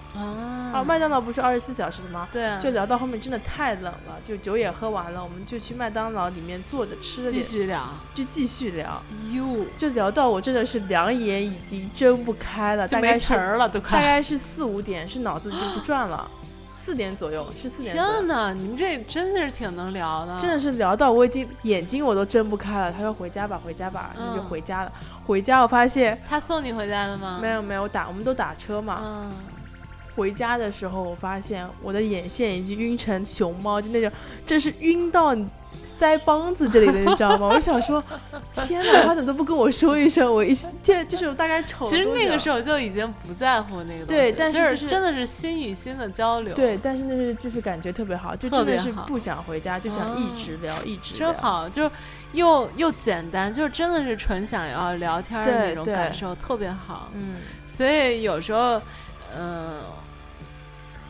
[0.73, 2.27] 啊，麦当劳不是二十四小时的吗？
[2.31, 7.87] 对啊，就聊到后面真的太冷了，就酒也喝完了，我们就去麦当劳里面坐着吃继续聊。
[8.13, 9.01] 就继续聊，
[9.33, 14.05] 哟，就聊到我真的是两眼已经睁不开了，就没大概词儿了，都快大。
[14.05, 16.29] 概是四五点，是脑子就不转了，
[16.71, 20.37] 四点左右是四点左右，天哪，你们这真的是挺能聊的。
[20.39, 22.91] 真的是聊到我已经眼睛我都睁不开了。
[22.91, 24.91] 他说回家吧，回家吧，那就嗯回家了。
[25.25, 27.39] 回家我发现他送你回家的吗？
[27.41, 28.99] 没有没有打，我们都打车嘛。
[29.03, 29.31] 嗯，
[30.19, 34.11] 回家的时候，我发现我的眼线已经晕成熊猫，就那种，
[34.45, 35.47] 这是晕到你
[35.97, 37.47] 腮帮子这里的，你知道吗？
[37.55, 38.03] 我想说，
[38.53, 40.31] 天哪，他怎么都不跟我说一声？
[40.31, 40.53] 我一
[40.83, 51.41] 天就是我大概瞅其实那个时候就已经不在乎那个东西，对但是就就是真的是心与心的交流，，对，但是那是就是感觉特别好，就特真的别是不想回家，就想一哦直聊，一直聊真。
[51.41, 51.89] 好，就
[52.33, 57.09] 又又简单，就是真的是纯想要聊天的那种感受，特别好。
[57.13, 58.81] 嗯，所以有时候，
[59.37, 59.81] 嗯、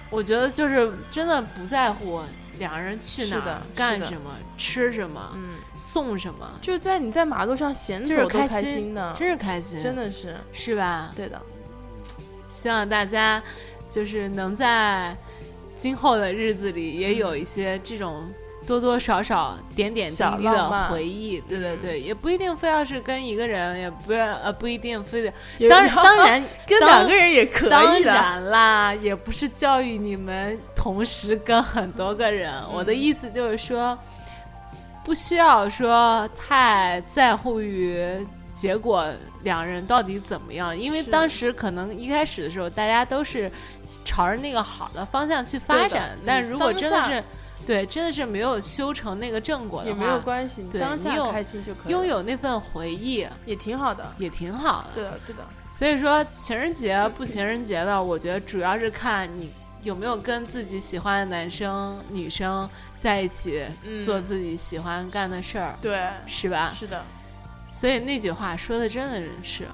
[0.09, 2.21] 我觉得就是真的不在乎
[2.57, 10.35] 两个人去哪儿干什么、吃什么、嗯，送什么，就在你在马路上闲就是走都开开心心的，真是开心，真的是。
[10.51, 11.11] 是吧？
[11.15, 11.39] 对的。
[12.49, 13.41] 希望大家
[13.87, 15.15] 就是能在
[15.75, 18.27] 今后的日子里也有一些这种
[18.69, 21.41] 多多少少点点滴滴的回忆。
[21.41, 25.33] 对对嗯对，也不一定非要是跟一个人，也不要呃不一定非得。
[25.67, 27.99] 当 然当然 跟两个人也可以当。
[28.01, 32.53] 然啦，也不是教育你们同时跟很多个人。
[32.71, 33.97] 我的意思就是说，
[35.03, 37.97] 不需要说太在乎于
[38.53, 39.05] 结果，
[39.41, 43.51] 两人到底怎么样，因为当时可能一开始的时候，大家都是
[44.05, 46.09] 朝着那个好的方向去发展。
[46.13, 47.23] 嗯但如果真的是
[47.65, 54.05] 对，真的是没有修成那个正果的也话，没有关系，你当下开心就可以，拥有那份回忆也挺好的。
[54.17, 54.89] 也挺好的。
[54.95, 59.51] 对的，对的，所以说情人节不情人节的，我觉得主要是看你
[59.83, 66.71] 有没有跟自己喜欢的男生、女生在一起嗯做自己喜欢干的事儿，对，是吧？
[66.73, 67.03] 是的，
[67.69, 69.67] 所以那句话说的真的是，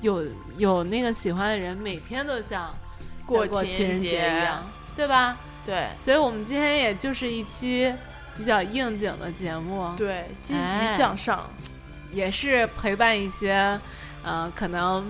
[0.00, 0.24] 有
[0.56, 2.72] 有那个喜欢的人，每天都像
[3.26, 4.62] 过过情人节节一样，
[4.94, 5.36] 对吧？
[5.64, 5.88] 对。
[5.98, 7.92] 所以我们今天也就是一期
[8.36, 10.96] 比较应景的节目，对，积极哎。
[10.96, 11.48] 向上。
[12.12, 13.76] 也是陪伴一些，
[14.22, 15.04] 呃，可能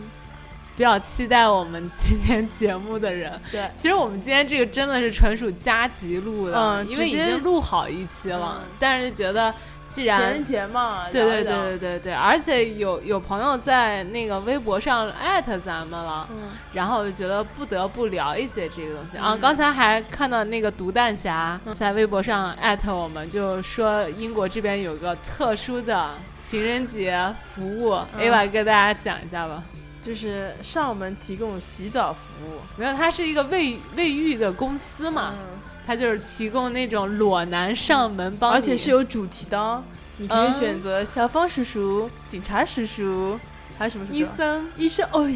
[0.74, 3.38] 比较期待我们今天节目的人。
[3.52, 8.68] 对，其实我们今天这个真的是纯属加急录的，嗯因为已经录好一期了，嗯。
[8.80, 9.54] 但是就觉得
[9.86, 19.34] 既情然人节嘛，对对对对对对，而且有有朋友在那个微博上艾特咱们了，嗯，然后我就觉得不得不聊一些这个东西、啊。
[19.34, 19.40] 嗯。
[19.40, 28.20] 刚才还看到那个毒弹侠在微博上艾特我们，就说英国这边有个特殊的情人节服务、嗯。
[28.20, 29.62] A a 跟大家讲一下吧。
[30.02, 32.60] 就是上门提供洗澡服务。
[32.76, 39.82] 没有，它是一个卫卫浴的公司嘛，嗯，它就是提供那种裸男上门帮你，而且是有主题的哦，
[40.16, 43.38] 你可以嗯选择消防叔叔、警察叔叔，
[43.78, 44.06] 还有什么？
[44.10, 44.68] 医生。
[44.76, 45.30] 医生，哦，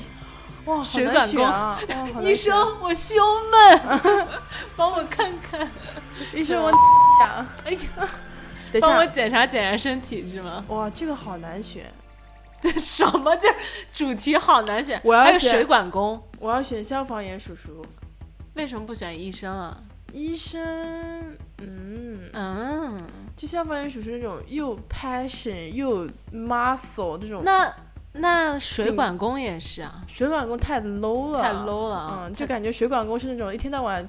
[0.64, 1.80] 哇，好难水管选啊！
[2.20, 3.16] 医生，我胸
[3.50, 4.28] 闷，
[4.76, 5.68] 帮我看看。
[6.34, 6.70] 医生，我
[7.22, 7.78] 呀，哎呀，
[8.72, 10.64] 等一帮我，检查检查身体是吗？
[10.68, 11.90] 哇，这个好难选，
[12.60, 13.34] 这什么？
[13.36, 13.48] 这
[13.92, 15.00] 主题好难选。
[15.04, 17.84] 我要选水管工，我要选消防员叔叔。
[18.54, 19.76] 为什么不选医生啊？
[20.12, 20.60] 医生，
[21.58, 23.02] 嗯，嗯，
[23.36, 27.72] 就消防员叔叔那种又 passion 又 muscle 这种，那
[28.12, 34.08] 那水管工也是啊，水管工太 low 了，太 low 了啊，嗯，就感觉水管工是那种一天到晚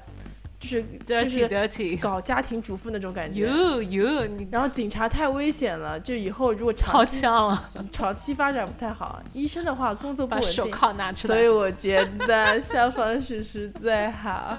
[0.60, 1.96] 就是就 dirty 是。
[1.96, 3.40] 搞家庭主妇那种感觉。
[3.48, 9.20] 有有，然后警察太危险了，就以后如果长期了， 长期发展不太好。
[9.32, 11.34] 医生的话工作不把稳定，手铐拿出来。
[11.34, 14.56] 所以我觉得消防叔叔最好。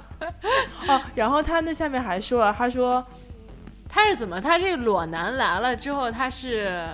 [0.88, 3.06] 哦，然后他那下面还说了，他说
[3.88, 4.42] 他是怎么？
[4.42, 6.90] 他这个裸男来了之后，他是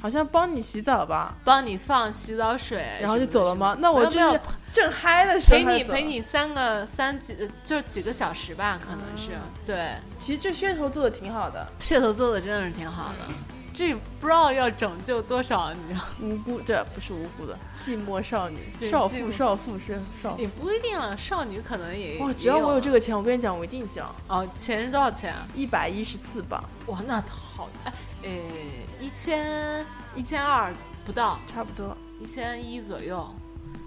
[0.00, 3.76] 好像帮你洗澡吧，帮你放洗澡水，然后就走了吗？
[3.80, 4.40] 那我就是
[4.72, 9.32] 正嗨的时候陪你陪你三个三几就是几个小时吧，可能是、
[9.66, 9.94] 对。
[10.18, 13.34] 其实这噱头做的挺好的，噱头做的真的是挺好的，
[13.72, 16.04] 这不知道要拯救多少你知道。
[16.20, 20.40] 无辜，这不是无辜的，寂寞少女，对少妇，少妇是少妇。
[20.40, 24.04] 也不一定了，少女可能也哇，只要我有这个个钱，我跟你讲，我一定交。
[24.28, 25.46] 哦，钱是多少钱啊？
[25.54, 27.92] 一百一十四磅，哇，那好，哎，
[28.28, 30.70] 呃，一千一千二
[31.06, 33.26] 不到，差不多一千一左右。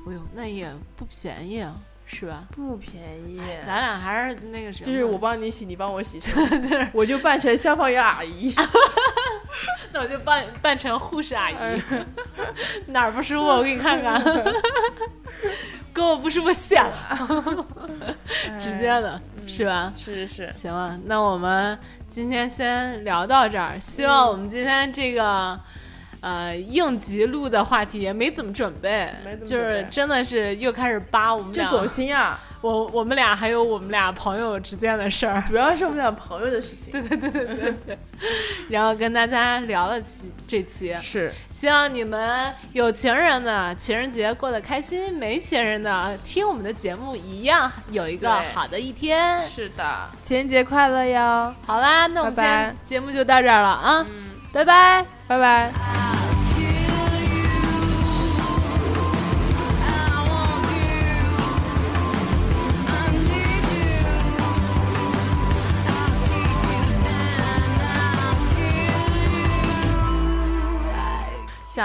[0.07, 1.75] 哎呦，那也不便宜啊，
[2.05, 2.45] 是吧？
[2.55, 3.39] 不便宜。
[3.61, 6.19] 咱俩还是那个什么，就是我帮你洗，你帮我洗，
[6.93, 8.53] 我就扮成消防员阿姨。
[9.93, 12.05] 那我就扮扮成护士阿姨，嗯
[12.87, 14.23] 哪儿不舒服我给你看看，
[15.93, 17.65] 跟我不舒服显了，
[18.57, 19.93] 直接的是吧？
[19.97, 21.77] 是是是，行了，那我们
[22.11, 23.79] 今天先聊到这儿。
[23.79, 25.57] 希望我们今天这个、
[26.19, 29.09] 呃应急录的话题也没怎么准备，
[29.45, 36.91] 就是真的是又开始扒我们俩，就走心啊，我我们俩还有我们俩朋友之间的事儿，主要是我们俩朋友的事情。
[36.91, 37.97] 对对对对对对，
[38.69, 40.95] 然后跟大家聊了期这期。
[41.01, 49.43] 是希望你们有情人的情人节过得开心，没情人的听我们的节目一样有一个好的一天。
[49.49, 51.53] 是的，情人节快乐哟！
[51.65, 54.05] 好啦，那我们今天节目就到这儿了啊，
[54.53, 55.05] 拜拜。
[55.27, 56.20] 拜拜。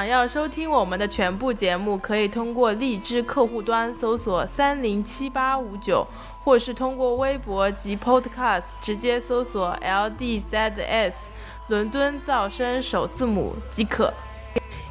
[0.07, 6.07] 想要收听我们的全部节目，可以通过荔枝客户端搜索三零七八五九，
[6.45, 11.13] 或是通过微博及 Podcast 直接搜索 LDZS
[11.67, 14.15] 伦敦噪声首字母即可。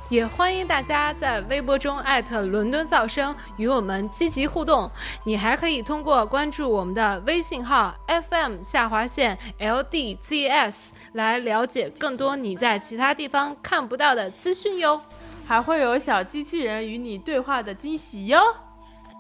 [0.10, 4.92] 也欢迎大家在微博中艾特伦敦噪声与我们积极互动。
[5.24, 10.76] 你还可以通过关注我们的微信号 FM 下划线 LDZS
[11.16, 15.02] 来了解更多你在其他地方看不到的资讯哟。
[15.46, 18.40] 还会有小机器人与你对话的惊喜哟。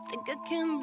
[0.10, 0.76] think I can.